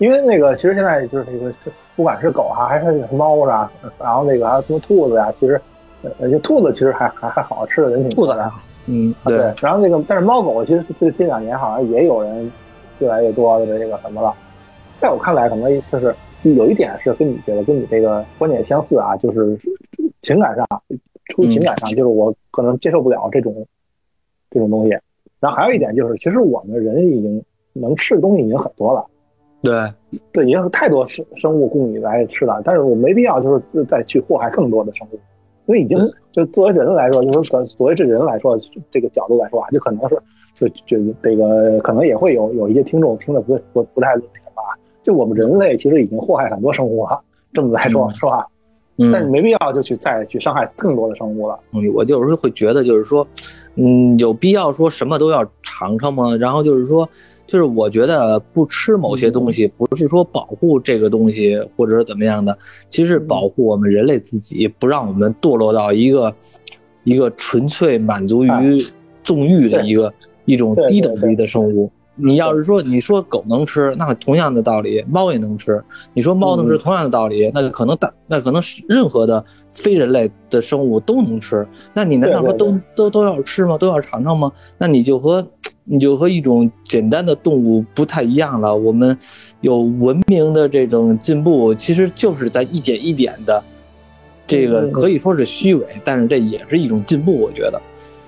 [0.04, 1.54] 因为那个，其实现在就是那个，
[1.96, 5.62] 不管是狗啊，还是猫啊，然后那个还有什么兔子呀，其实，
[6.20, 8.52] 呃，就兔子其实还还还好吃的人挺多的。
[8.86, 9.38] 嗯，对。
[9.62, 12.52] 然后那个，但是猫狗其实这近两年好像也有人
[13.00, 14.36] 越来越多的这个什么了。
[15.00, 19.58] 在我看来，可能就是有一点是跟你觉得跟你这个观点相似啊，就是
[20.22, 20.68] 情感上，
[21.30, 23.66] 出于情感上，就是我可能接受不了这种
[24.52, 24.90] 这种东西。
[25.40, 29.06] 然后还有一点就是，其实我们人已经能吃的东西已经很多了。
[29.64, 29.94] 对，
[30.34, 35.16] 对，已经太多生生物供你来吃了，但是我没必要就是再去祸害更多的生物，
[35.68, 35.98] 因为已经
[36.34, 38.60] 就作为人来说，就是咱作为这人来说，
[38.92, 40.22] 这个角度来说啊，就可能是
[40.54, 44.62] 就就这个可能也会有有一些听众听的不不不太乐听吧。
[45.02, 47.22] 就我们人类其实已经祸害很多生物了，
[47.54, 48.46] 这么来说，是吧？
[48.98, 51.58] 嗯，但是没必要就去再去伤害更多的生物了。
[51.72, 53.26] 嗯，我有时候会觉得就是说，
[53.76, 56.36] 嗯，有必要说什么都要尝尝吗？
[56.36, 57.08] 然后就是说。
[57.54, 62.58] 就是我觉得不吃某些东西，不是说保护这个东西或者是怎么样的，
[62.90, 66.34] 其实是保护我们人类自己，不让我们堕落到一个
[67.04, 68.84] 一个纯粹满足于
[69.24, 70.12] 纵欲的一个
[70.46, 71.92] 一种低等级的生物。
[72.16, 75.84] 你要是说你说狗能吃，那同样的道理，猫也能吃。
[76.14, 81.68] 你说猫能吃，同样的道理，那可能大那可能是任何的非人类的生物都能吃。
[81.94, 83.78] 那你难道说都都都要吃吗？
[83.78, 84.52] 都要尝尝吗？
[84.78, 85.48] 那你就和。
[85.86, 88.74] 你就和一种简单的动物不太一样了。
[88.74, 89.18] 我们
[89.60, 93.62] 有文明的这种进步，其实就是在一点一点的，
[94.48, 97.38] 这个可以说是虚伪，但是这也是一种进步。
[97.38, 97.82] 我觉得，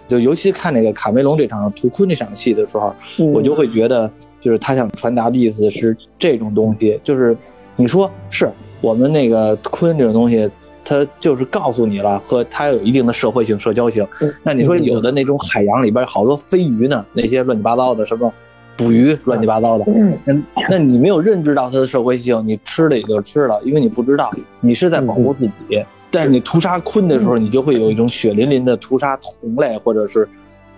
[0.07, 2.93] 就尤其看那个卡梅隆这场图昆这场戏的时候，
[3.33, 4.09] 我就会觉得，
[4.41, 7.35] 就是他想传达的意思是这种东西，就是
[7.75, 8.49] 你说是
[8.81, 10.49] 我们那个昆这种东西。
[10.87, 14.07] 它就是告诉你了，和它有一定的社会性、社交性。
[14.43, 18.31] 那你说有的那种海洋里边好多飞鱼呢，那些乱七八糟的什么
[18.77, 19.85] 捕鱼，乱七八糟的。
[20.25, 20.35] 那，
[20.69, 25.83] 那你没有认知到它的社会性，你吃了也就吃了，因为你不知道，你是在保护自己。
[26.15, 30.27] 但是你屠杀鲲的时候，你就会有一种血淋淋的屠杀同类，或者是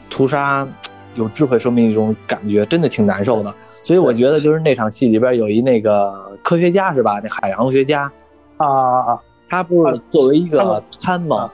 [0.09, 0.67] 屠杀
[1.13, 3.53] 有智慧生命一种感觉，真的挺难受的。
[3.83, 7.21] 所以我觉得就是那场戏里边有一那个科学家是吧？
[7.23, 8.11] 那海洋学家
[8.57, 9.19] 啊啊啊！
[9.47, 11.49] 他不是作为一个参谋，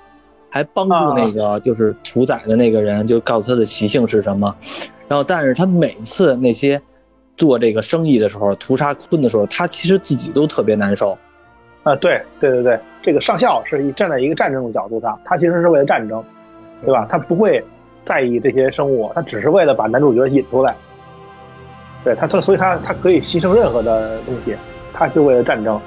[0.49, 4.55] 还帮助那个就是屠宰的那个人，就告诉他的习性是什么。
[5.07, 6.81] 然后，但是他每次那些
[7.35, 11.17] 做这个生意的时候，屠杀鲲的时候，他其实自己都特别难受。
[11.83, 16.23] 啊，对对对对，这个上校是站在一个战争的角度上，他其实是为了战争，
[16.83, 17.05] 对吧？
[17.09, 17.63] 他不会
[18.05, 20.73] 在意这些生物，他只是为了把男主角引出来。
[22.03, 24.55] 对他，他所以他他可以牺牲任何的东西，
[24.93, 25.79] 他就为了战争。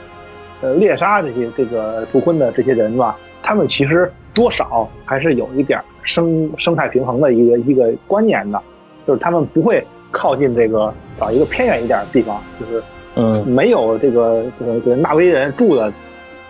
[0.63, 8.59] 呃，猎杀这些这个屠婚的这些人吧，他们其实多少还是有一点生生态平衡的一个一个观念的，
[9.07, 12.83] 就是他们不会靠近这个找一个偏远一点的地方，就是
[13.17, 15.93] 嗯没有这个这个这个纳威人住的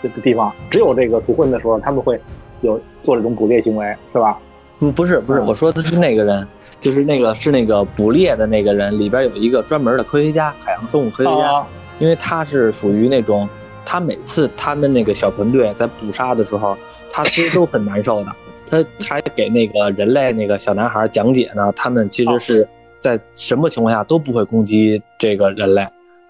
[0.02, 2.20] 这个地方，只有这个土混的时候，他们会
[2.60, 4.38] 有做这种捕猎行为，是吧？
[4.80, 6.46] 嗯不是不是，嗯我说的是那个人，
[6.80, 11.66] 就是那个是那个捕猎的那个人里边有一个专门的科学家，海洋生物科学家，啊
[11.98, 13.48] 因为他是属于那种，
[13.84, 16.76] 他每次他们那个小团队在捕杀的时候，
[17.10, 18.30] 他其实都很难受的。
[18.68, 22.68] 他还给那个人类那个小男孩讲解呢，他们其实是
[23.00, 25.86] 在什么情况下都不会攻击这个人类，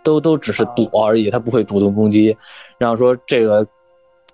[0.07, 2.37] 都都只是躲而已，他不会主动攻击。
[2.79, 3.67] 然后说这个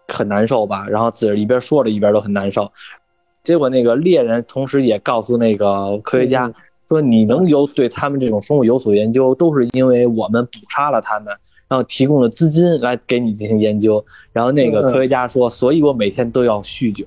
[0.07, 2.71] 很难受吧，然后自己一边说着一边都很难受。
[3.43, 6.55] 结果那个猎人同时也告诉那个科学家，嗯
[6.89, 11.35] 说你能有对他们这种生物有所研究，都是因为我们捕杀了他们，
[11.67, 14.05] 然后提供了资金来给你进行研究。
[14.31, 17.07] 然后那个嗯科学家说，所以我每天都要酗酒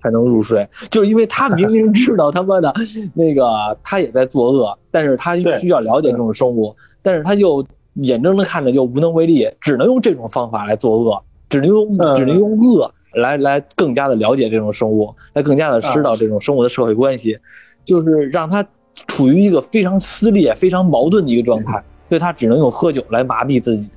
[0.00, 2.72] 才能入睡，就是因为他明明知道他妈的
[3.12, 17.38] 那个他也在作恶，但是他 需要了解这种生物，但是他又眼睁睁看着又无能为力，只能用这种方法来作恶，只能用嗯只能用恶来来更加的了解这种生物，来更加的知道这种生物的社会关系，
[17.84, 18.66] 就是让他
[19.08, 21.72] 处于一个非常撕裂、非常矛盾的一个状态，
[22.08, 23.90] 所以他只能用喝酒来麻痹自己。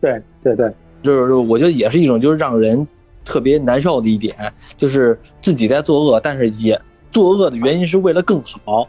[0.00, 0.70] 对对对，
[1.02, 2.86] 就是我觉得也是一种就是让人
[3.24, 4.34] 特别难受的一点，
[4.76, 6.80] 就是自己在作恶，但是也
[7.10, 8.88] 作恶的原因是为了更好，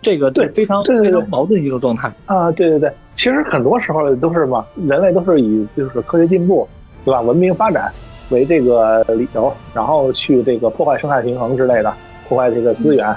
[0.00, 2.12] 这个对非常对对对非常矛盾一个状态。
[2.26, 6.68] 啊，对对对，其实很多时候都是嘛，人类都是以就是科学进步，
[7.04, 7.20] 对吧？
[7.20, 7.92] 文明发展
[8.30, 11.92] 为这个理由，然后去这个破坏生态平衡之类的，
[12.28, 13.14] 破坏这个资源，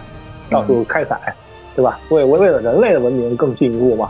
[0.49, 1.33] 到处开采，
[1.75, 1.99] 对吧？
[2.09, 4.09] 为为为了人类的文明更进一步嘛。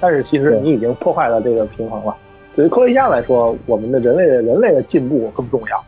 [0.00, 2.14] 但是其实你已经破坏了这个平衡了。
[2.54, 5.84] 对于科学家来说，我们的人类的人类的进步更重要。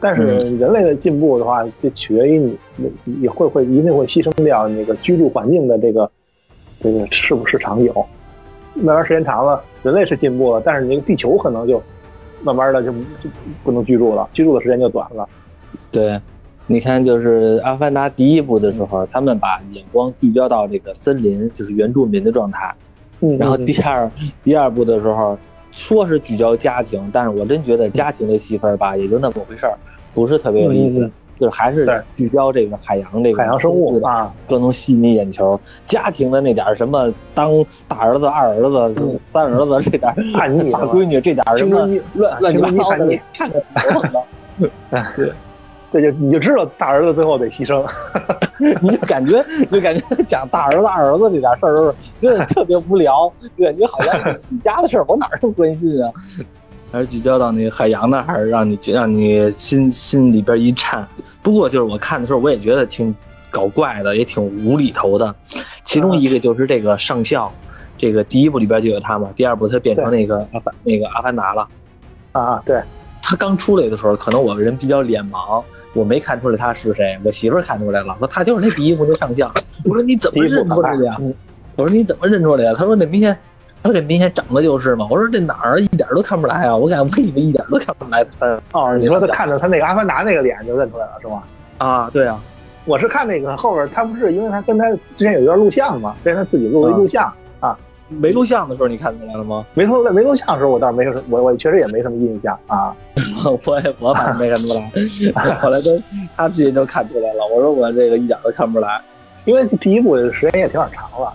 [0.00, 0.22] 但是
[0.56, 6.10] 人类的进步的话，就取决于你，你你会会一定会牺牲掉那个居住环境的这个
[6.80, 7.92] 这个是不是长久？
[8.74, 11.82] 慢慢时间长了，人类是进步了，但是你那个地球可能就
[12.44, 13.28] 慢慢的就就
[13.64, 15.28] 不能居住了，居住的时间就短了。
[15.90, 16.20] 对，
[16.68, 22.72] 你看，就是《阿凡达》第一部的时候，他们把眼光聚焦到这个森林，就是原住民的状态。
[23.20, 24.08] 嗯然后第二
[24.44, 25.36] 第二部的时候，
[25.78, 29.78] 说是聚焦家庭，但是我真觉得家庭这戏份吧，也就那么回事儿，
[30.12, 31.04] 不是特别有意思。
[31.04, 31.86] 嗯就是还是
[32.16, 35.60] 聚焦这个海洋这个海洋生物的，啊，更能吸引你眼球。
[35.86, 40.48] 家庭的那点什么当大儿子、二儿子、嗯三儿子这点大
[40.86, 45.32] 闺女这点儿什么乱乱七八糟的 看着头疼的。
[45.92, 47.86] 这就你就知道大儿子最后得牺牲。
[48.82, 56.10] 你就感觉就感觉讲大儿子二儿子这点事儿都是真的特别无聊，就感觉好像是你家的事儿，我哪儿能关心啊？
[56.90, 61.06] 还是聚焦到那个海洋那儿，还是让你让你心心里边一颤。
[61.42, 63.14] 不过就是我看的时候，我也觉得挺
[63.50, 65.34] 搞怪的，也挺无厘头的。
[65.84, 67.52] 其中一个就是这个上校，
[67.96, 71.68] 这个第一部里边就有他嘛，第二部他变成那个阿凡那个阿凡达了。
[72.32, 72.82] 啊，对，
[73.22, 75.62] 他刚出来的时候，可能我人比较脸盲，
[75.94, 77.18] 我没看出来他是谁。
[77.24, 79.52] 我媳妇儿看出来了，说他就是那第一部那上将。
[79.84, 81.16] 我说你怎么认出来的呀？
[81.76, 82.74] 我说你怎么认出来的？
[82.74, 83.36] 他说那明显，
[83.82, 85.06] 他说这明显长得就是嘛。
[85.10, 86.76] 我说这哪儿一点都看不出来啊？
[86.76, 91.42] 我感觉我以为一点都看不出来他哦，你说他看着他那个阿凡达那个脸就认出来了是吗？
[91.78, 92.40] 啊，对啊，
[92.84, 97.32] 我是看那个后边，他不是因为他跟他之前有一段录像嘛，跟他自己录的一录像，
[98.08, 99.64] 没录像的时候你看出来了吗？
[99.74, 102.94] 没录没录像的时候，我倒是没什么，我我确实也没什么印象啊。
[103.66, 105.90] 我也我反正没看出来， 后来都
[106.36, 107.46] 他自己就看出来了。
[107.54, 109.00] 我说我这个一点都看不出来。
[109.44, 111.32] 因为第一部的时间也挺长了，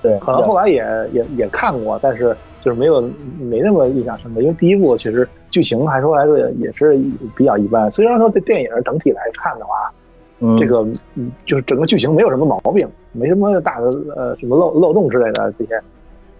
[0.00, 3.02] 对，可能后来也也也看过，但是就是没有
[3.38, 4.40] 没那么印象深刻。
[4.40, 6.98] 因为第一部确实剧情还说来说也是
[7.36, 7.90] 比较一般。
[7.90, 9.92] 虽然说这电影整体来看的话，
[10.38, 10.78] 嗯这个
[11.16, 15.78] 嗯就是整个剧情没有什么毛病，没什么大的呃什么漏漏洞之类的这些，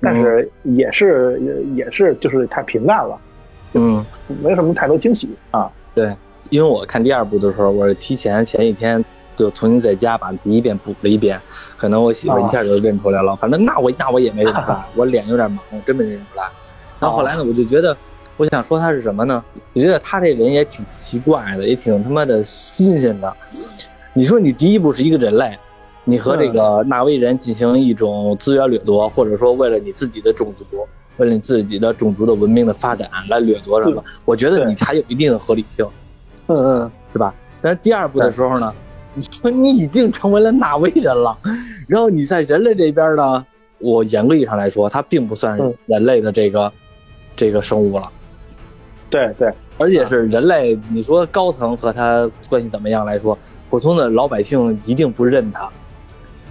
[0.01, 3.19] 但是也是也也是就是太平淡了，
[3.75, 4.05] 嗯。
[4.43, 5.69] 没什么太多惊喜啊。
[5.93, 6.15] 对，
[6.51, 11.41] 因为我看第二部的时候，我是提前前一天就重新在家把第一遍补了一遍，
[11.77, 13.35] 可能我媳妇一下就认出来了。
[13.37, 16.45] 反正那我那我也没认出来， 我脸有点盲，我真没认出来。
[17.01, 17.97] 然后后来呢，我就觉得，
[18.37, 19.43] 我想说他是什么呢？
[19.75, 23.37] 我觉得他这人也挺奇怪的，也挺他妈的新鲜的。
[24.13, 25.59] 你说你第一部是一个人类，
[26.05, 30.65] 你和这个纳威人进行一种资源掠夺，或者说为了你自己的种族，
[31.19, 35.87] 为了你自己的种族的文明的发展来掠夺什么，我觉得你还有一定的合理性。
[36.47, 37.35] 嗯嗯，是吧？
[37.61, 38.73] 但是第二步的时候呢，
[39.15, 41.37] 你说你已经成为了纳威人了，
[41.87, 43.47] 然后你在人类这边呢，
[43.79, 46.73] 我严格意义上来说，它并不算嗯人类的这个、
[47.37, 48.11] 这个生物了，
[49.11, 53.37] 对对，而且是人类，你说高层和他关系怎么样来说，
[53.69, 55.69] 普通的老百姓一定不认他。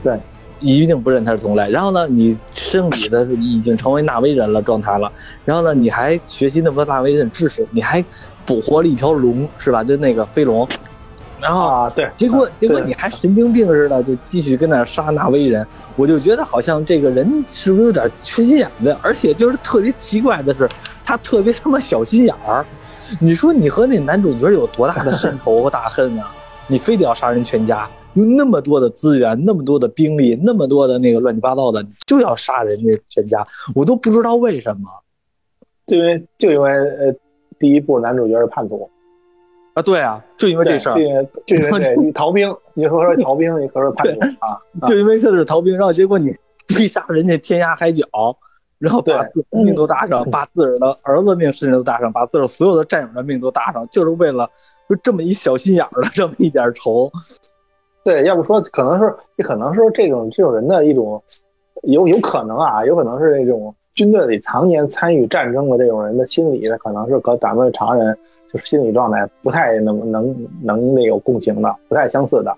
[0.04, 0.20] 对，
[0.60, 1.70] 一定不认他是同类。
[1.70, 5.12] 然后呢，你生理的已经成为纳威人了状态了，
[5.46, 8.04] 然后呢，你还学习那么多纳威人的知识，你还
[8.46, 9.84] 捕获了一条龙，是吧？
[9.84, 10.68] 就那个飞龙。
[11.42, 18.96] 然后啊，对，结果结果你还神经病似的，就继续跟那杀纳威人，我就觉得好像这个人是不是有点缺心眼子？
[19.02, 20.68] 而且就是特别奇怪的是，
[21.06, 22.66] 他特别他妈小心眼儿。
[23.20, 26.30] 你说你和那男主角有多大的深仇和大恨啊？
[26.68, 33.46] 你非得要杀人全家，有那么多的资源，那么多的兵力，那么多的那个乱七八糟的，你就要杀人家全家，
[33.76, 34.90] 我都不知道为什么
[35.88, 37.16] 就因为就因为呃，
[37.60, 38.90] 第一部男主角是叛徒，
[39.74, 39.82] 啊？
[39.82, 41.02] 对啊，就因为这，事儿就，
[41.56, 46.36] 因为逃兵，你说说逃兵，你可是叛徒啊，啊就因为这是逃兵，然后结果你
[46.68, 48.06] 追杀人家天涯海角，
[48.78, 54.50] 然后把自己的命都搭上，把自个儿的儿子命甚至都搭上，把自个儿所有的战友的命都搭上，就是为了
[54.88, 57.12] 就这么一小心眼儿的这么一点仇。
[58.10, 61.22] 对，要不说可能是也可能是这种这种人的一种
[61.84, 68.18] 有有可能啊，有可能是那种军队里常年参与战争的这种人的心理，可能是和咱们常人
[68.52, 72.52] 就是心理状态不太能能能那有共情的，不太相似的。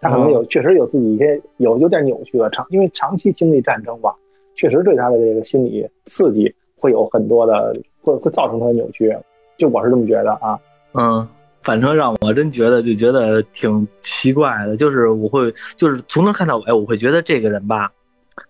[0.00, 4.12] 他可能有确实有自己一些有有点扭曲的长，因为长期经历战争吧，
[4.56, 9.16] 确实对他的这个心理刺激会有很多的会会造成他的扭曲。
[9.56, 10.58] 就我是这么觉得啊，
[10.94, 11.28] 嗯，
[11.66, 17.90] 反正让我真觉得就觉得挺奇怪的，就是我会就是从头看到尾，我会觉得这个人吧，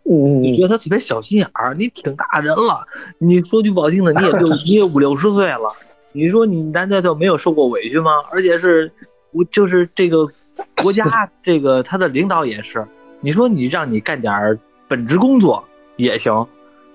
[0.04, 2.86] 嗯你觉得他特别小心眼儿，你挺大人了，
[3.18, 5.72] 你说句不好听的，你也就 你也五六十岁了，
[6.12, 8.10] 你说你难道就没有受过委屈吗？
[8.30, 8.92] 而且是，
[9.32, 10.28] 我就是这个
[10.82, 12.86] 国家 这个他的领导也是，
[13.20, 15.64] 你说你让你干点儿本职工作
[15.96, 16.46] 也行，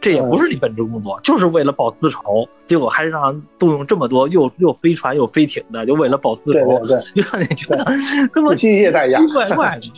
[0.01, 7.85] 这也不是你本职工作，就是为了报私仇，结果还让动用这么多又又飞船又飞艇的，就为了报私对仇对，对，就让你觉得
[8.33, 9.91] 这么 奇奇怪怪的。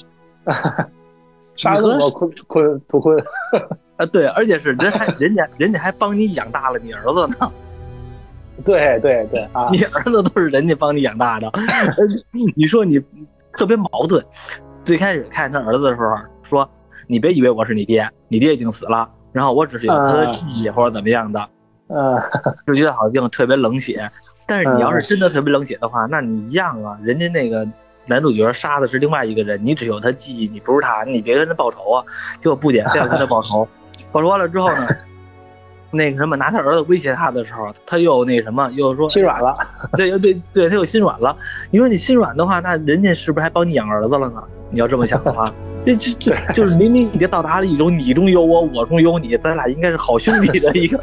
[1.56, 3.16] 杀了那么多昆昆图昆，
[3.98, 7.52] 啊，对，而且是人还人家人家还帮你养大了你儿子呢，
[8.66, 11.52] 对对对啊，你儿子都是人家帮你养大的，
[12.56, 13.00] 你说你
[13.52, 14.26] 特别矛盾。
[14.84, 16.68] 最开始看他儿子的时候说，
[17.06, 21.50] 你别以为我是你爹，你爹已经死了，然后我只是有他的记忆或者怎么样的，
[21.88, 22.22] 呃，
[22.66, 24.10] 就觉得好像特别冷血。
[24.46, 27.68] 但是你要是真的特别冷血的话，那你一样啊，人家那个
[28.06, 32.04] 男主角杀的是另外一个人，你只有他记忆，你不是他，你别跟他报仇啊！
[32.42, 33.68] 结果不姐非要跟他报仇，
[34.12, 34.86] 报仇完了之后呢，
[35.94, 39.56] 那个什么拿他儿子威胁他的时候，他又那什么又说心软了，
[39.94, 41.36] 对，又对对，他又心软了。
[41.70, 44.44] 你说你心软的话，那人家是不是还帮你养儿子了呢？
[44.72, 45.54] 你要这么想的话，
[45.86, 51.00] 这这这就是明明已经到达了一种你中有我，我中有你，咱俩应该是好兄弟的一个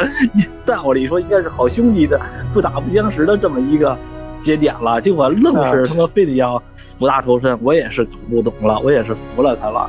[0.66, 2.20] 道理说应该是好兄弟的
[2.52, 3.96] 不打不相识的这么一个
[4.42, 5.00] 节点了。
[5.00, 6.60] 结果愣是他妈非得要
[6.98, 9.88] 苦大仇深，我也是搞不懂了，我也是服了他了。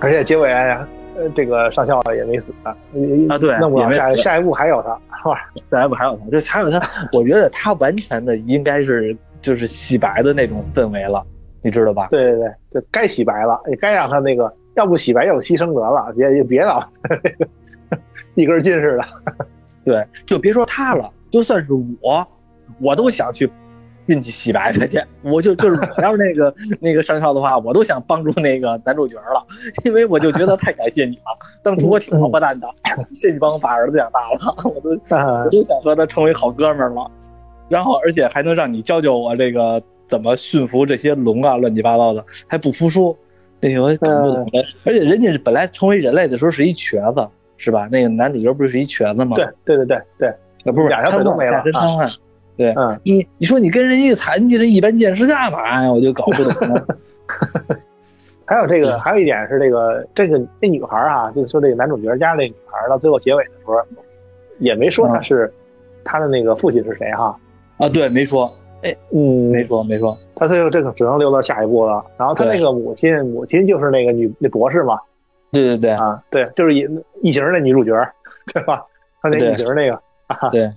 [0.00, 0.52] 而且结尾
[1.18, 2.76] 呃这个上校也没死啊
[3.28, 5.50] 啊对那我也没死下下一步还有他是吧？
[5.70, 6.80] 下一步还有他，就还有他，
[7.12, 11.26] 我觉得他完全的应该是就是洗白的那种氛围了，
[11.60, 12.06] 你知道吧？
[12.10, 12.38] 对对
[12.70, 16.80] 对，就该洗白了，也该让他那个，要不洗白，要不牺牲得了，别别老
[18.36, 19.04] 一根筋似的。
[19.84, 22.24] 对，就别说他了，就算是我，
[22.80, 23.50] 我都想去
[24.08, 24.98] 进去洗白他去。
[25.22, 29.46] 我就就是我要是那个那个上校的话，我都想帮助那个男主角了，
[29.84, 31.22] 因为我就觉得太感谢你了。
[31.62, 32.66] 当初我挺王八蛋的，
[33.14, 37.08] 谢谢你帮我把儿子养大了，我都我都想和他成为好哥们儿了。
[37.68, 43.14] 然后而且还能让你教教我这个怎么驯服这些龙啊，乱七八糟的，还不服输，
[43.60, 44.64] 那个我搞不懂的。
[44.84, 47.28] 而且人家本来成为人类的时候是一瘸子，
[47.58, 47.86] 是吧？
[47.92, 49.36] 那个男主角不是一瘸子吗？
[49.36, 52.16] 对对对对对，啊，不是两条腿都没了下身瘫痪。
[52.58, 55.90] 对，嗯，你你说你跟人家残疾人一般见识干嘛呀？
[55.90, 56.86] 我就搞不懂了。
[58.44, 63.74] 还有这个，还有一点是这个这个那女孩啊，就是说这个男主角家那女孩到最后结尾的时候，
[64.58, 65.52] 也没说她是
[66.02, 67.38] 他的那个父亲是谁哈。
[67.76, 68.52] 啊，对，没说，
[68.82, 70.16] 哎嗯，没说，没说。
[70.34, 72.04] 他最后这个只能留到下一步了。
[72.16, 74.98] 然后他那个母亲，母亲就是那个女那博士嘛。
[75.52, 76.88] 对对对，啊，对，就是异
[77.22, 77.92] 异形的女主角，
[78.52, 78.84] 对吧？
[79.22, 80.68] 他那异形那个，啊、对。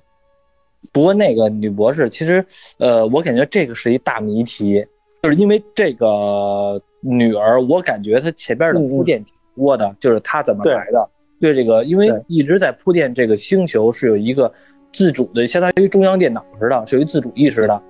[0.91, 2.45] 不过那个女博士，其实，
[2.77, 4.85] 呃，我感觉这个是一大谜题，
[5.21, 11.09] 就是因为这个女儿，我感觉她前边的铺垫挺多的，嗯、就是她怎么来的，
[11.39, 14.51] 对这个，因为一直在铺垫这个星球是有一个
[14.91, 17.81] 自主的，相当于中央电脑似的，是有自主意识的，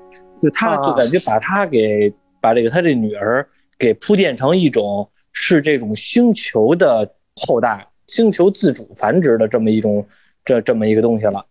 [0.42, 3.48] 就她就感觉把她给把这个她这女儿
[3.80, 10.06] 给铺垫成一种是这种星球的后代，星球自主繁殖的这么一种
[10.46, 11.44] 这这么一个东西了。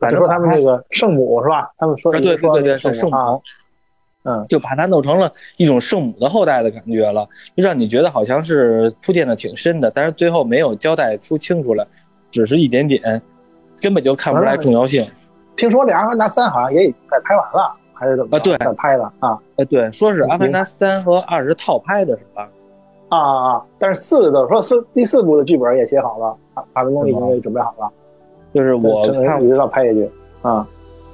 [0.00, 1.70] 反正说他们那个圣母是吧？
[1.78, 3.42] 他们说对对对对，是圣母。
[4.22, 7.26] 嗯，就把它弄成了一种圣母的后代的感觉了，
[7.56, 11.86] 就让你觉得好像是铺垫的挺深的，但是最后没有交代出清楚来，
[12.30, 13.22] 只是一点点，
[13.80, 15.06] 根本就看不出来重要性。
[15.56, 18.36] 听说这《阿凡达三》好像也已经快拍完了，还是怎么？
[18.36, 19.38] 啊，对，在拍的啊。
[19.56, 22.46] 呃，对，说是《阿凡达三》和二是套拍的，是吧？
[23.08, 23.62] 啊啊啊！
[23.78, 27.90] 但是四的说四第四部的剧本也写好了，法法轮功已经准备好了。
[28.52, 30.10] 就是我看一直要拍下去
[30.42, 30.66] 啊。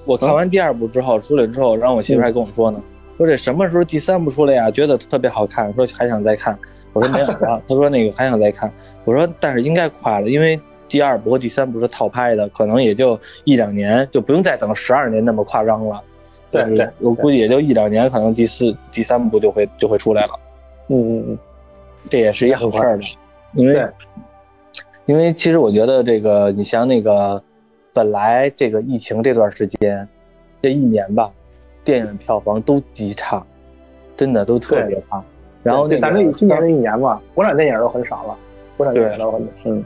[0.05, 2.81] 我看完第二部之后出来之后，然后我媳妇还跟我说呢，
[3.17, 4.71] 说这什么时候第三部出来呀？
[4.71, 6.57] 觉得特别好看，说还想再看。
[6.93, 7.61] 我说没有了。
[7.69, 8.73] 他说那个还想再看。
[9.05, 10.59] 我说但是应该快了，因为
[10.89, 16.01] 第二部和第三部是套拍的，可能也就一两年，就不用再等十二年那么夸张了。
[16.51, 20.31] 对对，我估计也就一两年，可能第四、第三部就会就会出来了。
[20.89, 21.39] 嗯嗯嗯，
[22.09, 23.05] 这也是一好事儿的，
[23.55, 23.85] 因为
[25.07, 27.43] 因为其实我觉得这个，你像那个。
[27.97, 30.07] 本来这个疫情这段时间，
[30.61, 31.31] 这一年吧，
[31.83, 33.43] 电影票房都极差，
[34.15, 35.25] 真的都特别差。
[35.63, 38.37] 然后那咱们今年这一年吧，国产电影都很少了，
[38.77, 39.83] 国产电影都很嗯。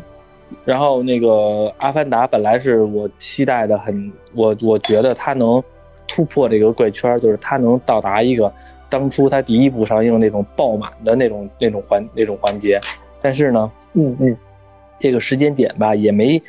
[0.65, 1.29] 然后那个
[1.79, 5.63] 《阿凡达》本来是我期待的很，我我觉得它能
[6.09, 8.53] 突破这个怪圈，就是它能到达一个
[8.89, 12.81] 当初它第一部上映那种爆满的那种那种环那种环节。
[13.21, 14.37] 但是呢，嗯嗯，
[15.01, 16.41] 这个时间点吧也没。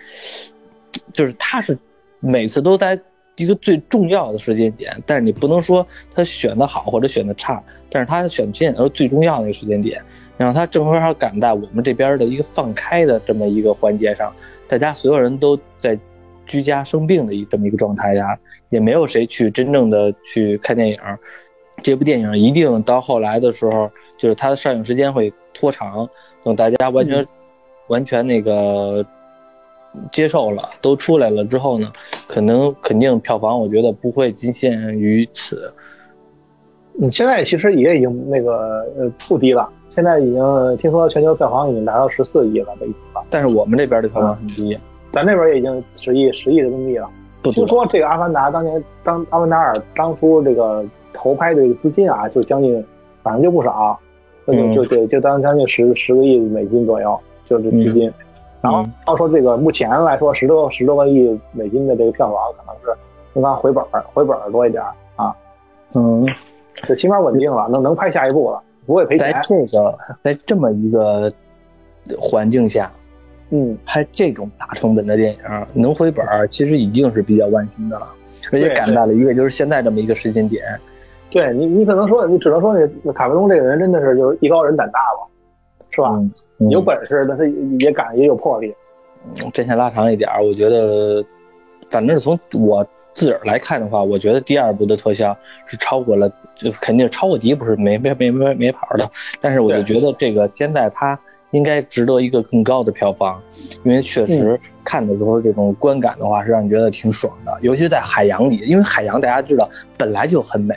[1.13, 1.77] 就是他是
[2.19, 2.99] 每次都在
[3.37, 10.01] 一个最重要的时间点，但是你不能说他选的好或者选的差，但是他选时间点是最重要的一个时间点，
[10.37, 14.31] 然后他正好赶在我们这边的一个放开的这么一个环节上，
[14.67, 15.97] 大家所有人都在
[16.45, 18.37] 居家生病的一这么一个状态下，
[18.69, 20.97] 也没有谁去真正的去看电影，
[21.81, 26.07] 这部电影一定到后来的时候，就是它的上映时间会拖长，
[26.43, 27.25] 等大家完全
[27.91, 29.05] 完全那个。
[30.09, 31.91] 接受了，都出来了之后呢，
[32.25, 35.69] 可能肯定票房，我觉得不会仅限于此。
[37.01, 43.21] 嗯，现在其实也已经那个呃不低了，现在已经听说全球票房已经达到十四亿了，都已经了。
[43.29, 44.79] 但是我们这边的票房很低，
[45.11, 47.09] 咱那边也已经十亿十亿人民币了。
[47.51, 52.81] 听说这个《阿凡达》当年当《阿凡达二》当初这个投拍的这个资金啊，就将近
[53.23, 53.99] 反正就不少，
[54.47, 57.19] 就就就就当将近十十个亿美金左右，
[57.59, 58.11] 就是资金。
[58.61, 62.99] 然后要说这个目前来说十多十多个亿美金的这个票房，可能是
[63.33, 63.83] 应该回本
[64.13, 64.83] 回本多一点
[65.15, 65.35] 啊，
[65.93, 66.23] 嗯，
[66.87, 69.33] 就起码稳定了，能能拍下一部了，不会赔钱。
[69.33, 71.33] 在这个在这么一个
[72.19, 72.91] 环境下，
[73.49, 75.39] 嗯，拍这种大成本的电影
[75.73, 78.07] 能回本，其实已经是比较万幸的了，
[78.51, 80.63] 而且赶在了一个就是现在这么一个时间点。
[81.31, 85.27] 对你，你可能说，你只能说你卡梅隆这个人真的是就是艺高人胆大吧。
[85.91, 86.09] 是吧？
[86.69, 88.73] 有本事，但是也敢，也有魄力。
[89.53, 91.23] 阵线拉长一点，我觉得，
[91.89, 99.07] 反正是从我自个儿来看的话，我觉得第二部的特效是超过了，就肯定超过第一部是没没没没没跑的。
[99.39, 101.19] 但是我就觉得这个现在它
[101.51, 103.39] 应该值得一个更高的票房，
[103.83, 110.73] 因为确实看的时候这种观感的话是让你觉得挺爽的，尤其在海洋里，因为海洋大家知道本来就很美，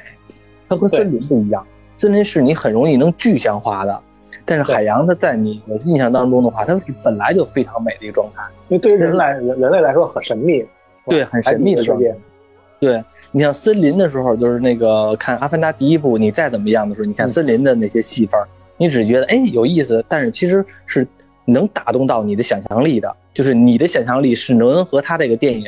[0.69, 1.67] 它和森林不一样，
[2.01, 4.03] 森林是你很容易能具象化的。
[4.45, 10.65] 但是海洋它在你的印象当中的话，它是本来就非常美的一个状态，因为对于人来人人类来说很神秘，
[11.07, 12.15] 对，很神秘的世界。
[12.81, 18.39] 对你像森林的时候，就是那个看《阿凡达》第一部，你再怎么样的时候，你看森林的那些戏份，
[18.77, 21.07] 你只觉得哎有意思，但是其实是
[21.47, 25.65] 能打动到你的想象力的，就是你的想象力是能和他这个电影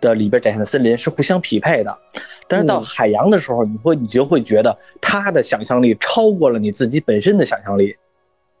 [0.00, 1.98] 的里边展现的森林是互相匹配的。
[2.52, 7.96] 但是到海洋的时候，你会你就会觉得他的想象力超过了你自己本身的想象力。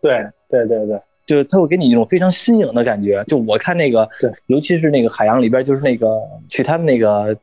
[0.00, 3.22] 对对对对，就是他会给你一种非常新颖的感觉。
[3.24, 6.08] 就我看那个，对，尤其是那个海洋里边，就是那个
[6.48, 7.36] 去他们那个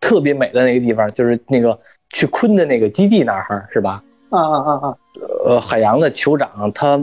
[0.00, 1.76] 特别美的那个地方，就是那个
[2.10, 4.02] 去昆的那个基地那儿，是吧？
[4.30, 4.96] 啊啊啊啊！
[5.44, 6.96] 呃，海洋的酋长他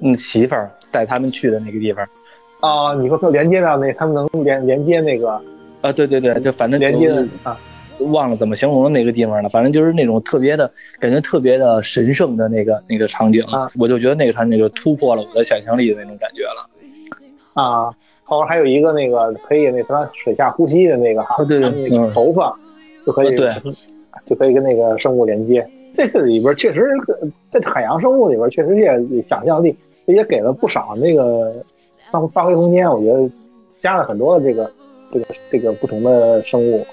[0.00, 2.08] 嗯媳妇儿带他们去的那个地方。
[2.60, 5.30] 啊，你说他连接到那，他们能连连接那个？
[5.82, 7.10] 啊，对对对，就反正连接
[7.42, 7.58] 啊。
[8.06, 16.70] 忘了怎么形容那个地方了，反正就是那种特别的感觉，特别的神圣的那个那个场景啊，我就觉得那个场景就突破了我的想象力的那种感觉了。
[17.54, 17.90] 啊，
[18.24, 22.56] 后边还有一个那个可以那什么水下呼吸的那个哈，对对，那个头发
[23.04, 23.54] 就可以对，
[24.26, 25.66] 就可以跟那个生物连接。
[25.96, 26.88] 这次里边确实
[27.50, 29.76] 在海洋生物里边确实也想象力
[30.06, 31.52] 也给了不少那个
[32.10, 33.28] 发发挥空间，我觉得
[33.80, 34.70] 加了很多这个
[35.12, 36.86] 这个这个不同的生物。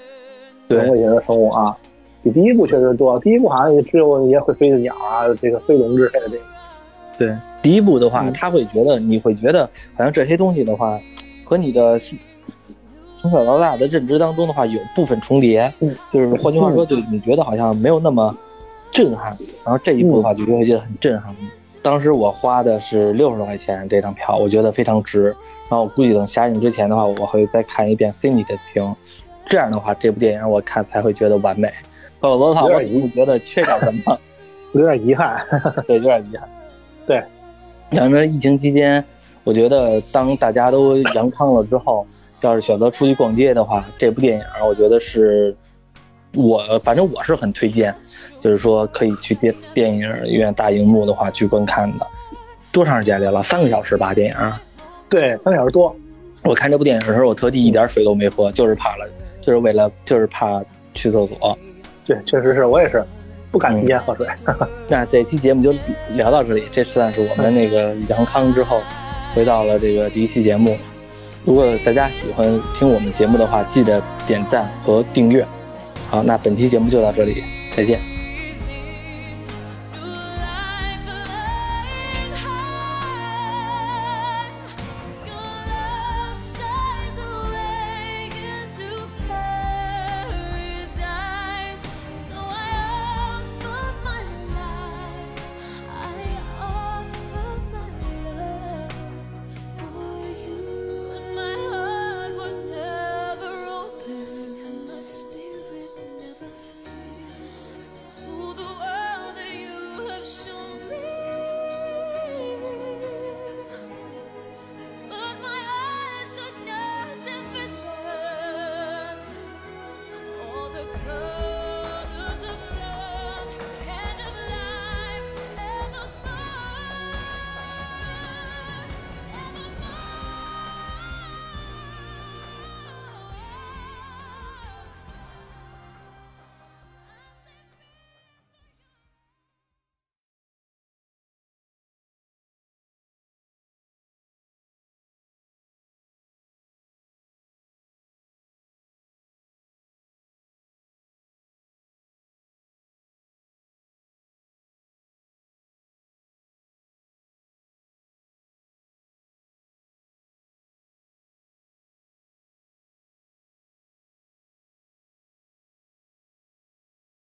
[0.67, 1.75] 对，类型的生物啊，
[2.23, 3.19] 比第一部确实多。
[3.19, 6.29] 第一部好像也只有一些会飞的鸟啊，这个飞龙之类的。
[6.29, 6.43] 这个。
[7.17, 9.65] 对，第一部的话，他会觉得你会觉得
[9.95, 10.99] 好像这些东西的话，
[11.43, 11.99] 和你的
[13.19, 18.35] 从小到大的认知当中的话，有部分重叠，嗯，就是换句话说，就你觉得好像没有那么
[18.91, 19.31] 震撼，
[19.65, 21.35] 然后这一部的话就会觉得很震撼。
[21.81, 25.35] 当时我花的是六十多块钱这张票，我觉得非常值。
[25.69, 28.93] 然后我估计等下映之前的话，我会再看一遍 Cindy 的评，
[29.47, 31.69] 这样的话这部电影我看才会觉得完美。
[32.19, 34.19] 否则的话，我总觉得缺点什么，
[34.73, 35.39] 有点遗憾，
[35.87, 36.49] 对，有点遗憾。
[37.05, 37.23] 对，
[37.91, 39.03] 反正疫情期间，
[39.43, 42.05] 我觉得当大家都阳康了之后，
[42.41, 45.55] 要是选择出去逛街的话，这部电影我觉得是，
[46.33, 47.93] 我反正我是很推荐，
[48.41, 52.07] 就是说可以去电电影院大荧幕的话去观看的。
[52.71, 53.41] 多长时间聊了？
[53.41, 54.53] 三个小时吧，电影。
[55.07, 55.95] 对，三个小时多。
[56.43, 59.07] 我看这部电影的时候，我特地一点水都没喝，就是怕了，
[59.47, 60.61] 就是为了就是怕
[60.93, 61.57] 去厕所。
[62.05, 63.01] 对，确实是我也是
[63.49, 64.27] 不敢提前喝水。
[64.89, 65.73] 那这期节目就
[66.15, 68.81] 聊到这里，这算是我们那个阳康之后
[69.33, 70.77] 回到了这个第一期节目。
[71.45, 72.45] 如果大家喜欢
[72.77, 75.47] 听我们节目的话，记得点赞和订阅。
[76.09, 77.41] 好，那本期节目就到这里，
[77.71, 78.16] 再见。